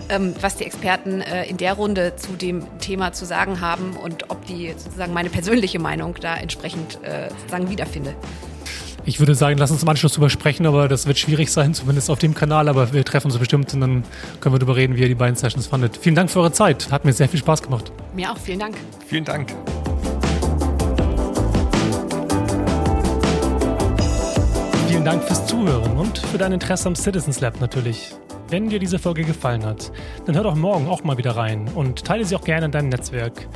ähm, 0.09 0.33
was 0.41 0.55
die 0.55 0.65
Experten 0.65 1.21
äh, 1.21 1.45
in 1.45 1.57
der 1.57 1.73
Runde 1.73 2.15
zu 2.15 2.33
dem 2.33 2.65
Thema 2.79 3.13
zu 3.13 3.25
sagen 3.25 3.61
haben 3.61 3.95
und 3.97 4.29
ob 4.29 4.45
die 4.45 4.73
sozusagen 4.77 5.13
meine 5.13 5.29
persönliche 5.29 5.79
Meinung 5.79 6.15
da 6.19 6.35
entsprechend 6.35 7.03
äh, 7.03 7.29
sozusagen 7.29 7.69
wiederfinde. 7.69 8.15
Ich 9.07 9.19
würde 9.19 9.35
sagen, 9.35 9.59
lass 9.59 9.69
uns 9.69 9.83
im 9.83 9.89
Anschluss 9.89 10.13
drüber 10.13 10.31
sprechen, 10.31 10.65
aber 10.65 10.87
das 10.87 11.05
wird 11.05 11.19
schwierig 11.19 11.51
sein, 11.51 11.75
zumindest 11.75 12.09
auf 12.09 12.17
dem 12.17 12.33
Kanal. 12.33 12.67
Aber 12.67 12.91
wir 12.91 13.05
treffen 13.05 13.27
uns 13.27 13.37
bestimmt 13.37 13.71
und 13.75 13.81
dann 13.81 14.03
können 14.39 14.55
wir 14.55 14.59
darüber 14.59 14.75
reden, 14.75 14.95
wie 14.95 15.01
ihr 15.01 15.07
die 15.07 15.15
beiden 15.15 15.35
Sessions 15.35 15.67
fandet. 15.67 15.97
Vielen 15.97 16.15
Dank 16.15 16.31
für 16.31 16.39
eure 16.39 16.51
Zeit. 16.51 16.91
Hat 16.91 17.05
mir 17.05 17.13
sehr 17.13 17.29
viel 17.29 17.39
Spaß 17.39 17.61
gemacht. 17.61 17.91
Mir 18.15 18.31
auch. 18.31 18.37
Vielen 18.37 18.59
Dank. 18.59 18.75
Vielen 19.05 19.23
Dank. 19.23 19.53
Vielen 24.87 25.05
Dank 25.05 25.23
fürs 25.23 25.45
Zuhören 25.45 25.97
und 25.97 26.17
für 26.17 26.39
dein 26.39 26.53
Interesse 26.53 26.87
am 26.87 26.95
Citizens 26.95 27.39
Lab 27.41 27.61
natürlich. 27.61 28.11
Wenn 28.49 28.69
dir 28.69 28.79
diese 28.79 28.97
Folge 28.97 29.23
gefallen 29.23 29.65
hat, 29.65 29.91
dann 30.25 30.35
hör 30.35 30.43
doch 30.43 30.55
morgen 30.55 30.87
auch 30.87 31.03
mal 31.03 31.17
wieder 31.17 31.35
rein 31.35 31.67
und 31.75 32.05
teile 32.05 32.25
sie 32.25 32.35
auch 32.35 32.43
gerne 32.43 32.65
in 32.65 32.71
deinem 32.71 32.89
Netzwerk. 32.89 33.47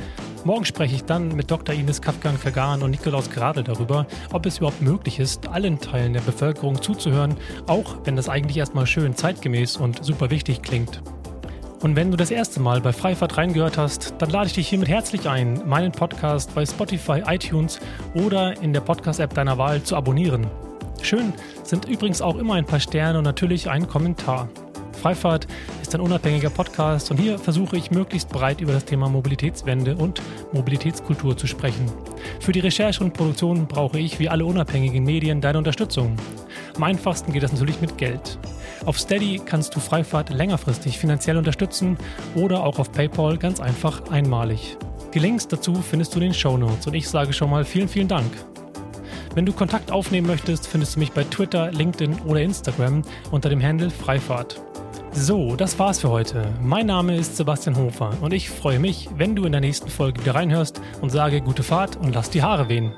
Morgen 0.44 0.64
spreche 0.64 0.94
ich 0.94 1.04
dann 1.04 1.36
mit 1.36 1.50
Dr. 1.50 1.74
Ines 1.74 2.00
Kafkan-Kagan 2.00 2.82
und 2.82 2.92
Nikolaus 2.92 3.28
Gradl 3.28 3.62
darüber, 3.62 4.06
ob 4.32 4.46
es 4.46 4.56
überhaupt 4.56 4.80
möglich 4.80 5.18
ist, 5.18 5.46
allen 5.48 5.78
Teilen 5.78 6.14
der 6.14 6.22
Bevölkerung 6.22 6.80
zuzuhören, 6.80 7.36
auch 7.66 7.96
wenn 8.04 8.16
das 8.16 8.30
eigentlich 8.30 8.56
erstmal 8.56 8.86
schön 8.86 9.14
zeitgemäß 9.14 9.76
und 9.76 10.02
super 10.02 10.30
wichtig 10.30 10.62
klingt. 10.62 11.02
Und 11.82 11.94
wenn 11.94 12.10
du 12.10 12.16
das 12.16 12.30
erste 12.30 12.58
Mal 12.58 12.80
bei 12.80 12.92
Freifahrt 12.92 13.36
reingehört 13.36 13.76
hast, 13.76 14.14
dann 14.18 14.30
lade 14.30 14.46
ich 14.46 14.54
dich 14.54 14.68
hiermit 14.68 14.88
herzlich 14.88 15.28
ein, 15.28 15.60
meinen 15.66 15.92
Podcast 15.92 16.54
bei 16.54 16.64
Spotify, 16.64 17.22
iTunes 17.26 17.78
oder 18.14 18.60
in 18.62 18.72
der 18.72 18.80
Podcast-App 18.80 19.34
deiner 19.34 19.58
Wahl 19.58 19.82
zu 19.82 19.94
abonnieren. 19.94 20.46
Schön 21.02 21.34
sind 21.64 21.86
übrigens 21.86 22.22
auch 22.22 22.36
immer 22.36 22.54
ein 22.54 22.66
paar 22.66 22.80
Sterne 22.80 23.18
und 23.18 23.24
natürlich 23.24 23.68
ein 23.68 23.86
Kommentar. 23.88 24.48
Freifahrt 25.00 25.46
ist 25.80 25.94
ein 25.94 26.02
unabhängiger 26.02 26.50
Podcast 26.50 27.10
und 27.10 27.16
hier 27.16 27.38
versuche 27.38 27.78
ich 27.78 27.90
möglichst 27.90 28.28
breit 28.28 28.60
über 28.60 28.72
das 28.72 28.84
Thema 28.84 29.08
Mobilitätswende 29.08 29.96
und 29.96 30.20
Mobilitätskultur 30.52 31.34
zu 31.38 31.46
sprechen. 31.46 31.90
Für 32.38 32.52
die 32.52 32.60
Recherche 32.60 33.02
und 33.02 33.14
Produktion 33.14 33.66
brauche 33.66 33.98
ich 33.98 34.18
wie 34.18 34.28
alle 34.28 34.44
unabhängigen 34.44 35.02
Medien 35.02 35.40
deine 35.40 35.56
Unterstützung. 35.56 36.16
Am 36.76 36.82
einfachsten 36.82 37.32
geht 37.32 37.42
das 37.42 37.52
natürlich 37.52 37.80
mit 37.80 37.96
Geld. 37.96 38.38
Auf 38.84 38.98
Steady 38.98 39.40
kannst 39.42 39.74
du 39.74 39.80
Freifahrt 39.80 40.28
längerfristig 40.28 40.98
finanziell 40.98 41.38
unterstützen 41.38 41.96
oder 42.34 42.62
auch 42.62 42.78
auf 42.78 42.92
PayPal 42.92 43.38
ganz 43.38 43.58
einfach 43.58 44.10
einmalig. 44.10 44.76
Die 45.14 45.18
Links 45.18 45.48
dazu 45.48 45.74
findest 45.76 46.14
du 46.14 46.18
in 46.18 46.24
den 46.24 46.34
Show 46.34 46.58
Notes 46.58 46.86
und 46.86 46.92
ich 46.92 47.08
sage 47.08 47.32
schon 47.32 47.48
mal 47.48 47.64
vielen, 47.64 47.88
vielen 47.88 48.08
Dank. 48.08 48.30
Wenn 49.34 49.46
du 49.46 49.52
Kontakt 49.54 49.90
aufnehmen 49.92 50.26
möchtest, 50.26 50.66
findest 50.66 50.96
du 50.96 51.00
mich 51.00 51.12
bei 51.12 51.24
Twitter, 51.24 51.72
LinkedIn 51.72 52.20
oder 52.26 52.42
Instagram 52.42 53.02
unter 53.30 53.48
dem 53.48 53.62
Handle 53.62 53.90
Freifahrt. 53.90 54.60
So, 55.12 55.56
das 55.56 55.78
war's 55.78 56.00
für 56.00 56.10
heute. 56.10 56.54
Mein 56.62 56.86
Name 56.86 57.16
ist 57.16 57.36
Sebastian 57.36 57.76
Hofer 57.76 58.12
und 58.20 58.32
ich 58.32 58.48
freue 58.48 58.78
mich, 58.78 59.08
wenn 59.16 59.34
du 59.34 59.44
in 59.44 59.52
der 59.52 59.60
nächsten 59.60 59.90
Folge 59.90 60.20
wieder 60.20 60.36
reinhörst 60.36 60.80
und 61.00 61.10
sage 61.10 61.40
gute 61.40 61.64
Fahrt 61.64 61.96
und 61.96 62.14
lass 62.14 62.30
die 62.30 62.42
Haare 62.42 62.68
wehen. 62.68 62.92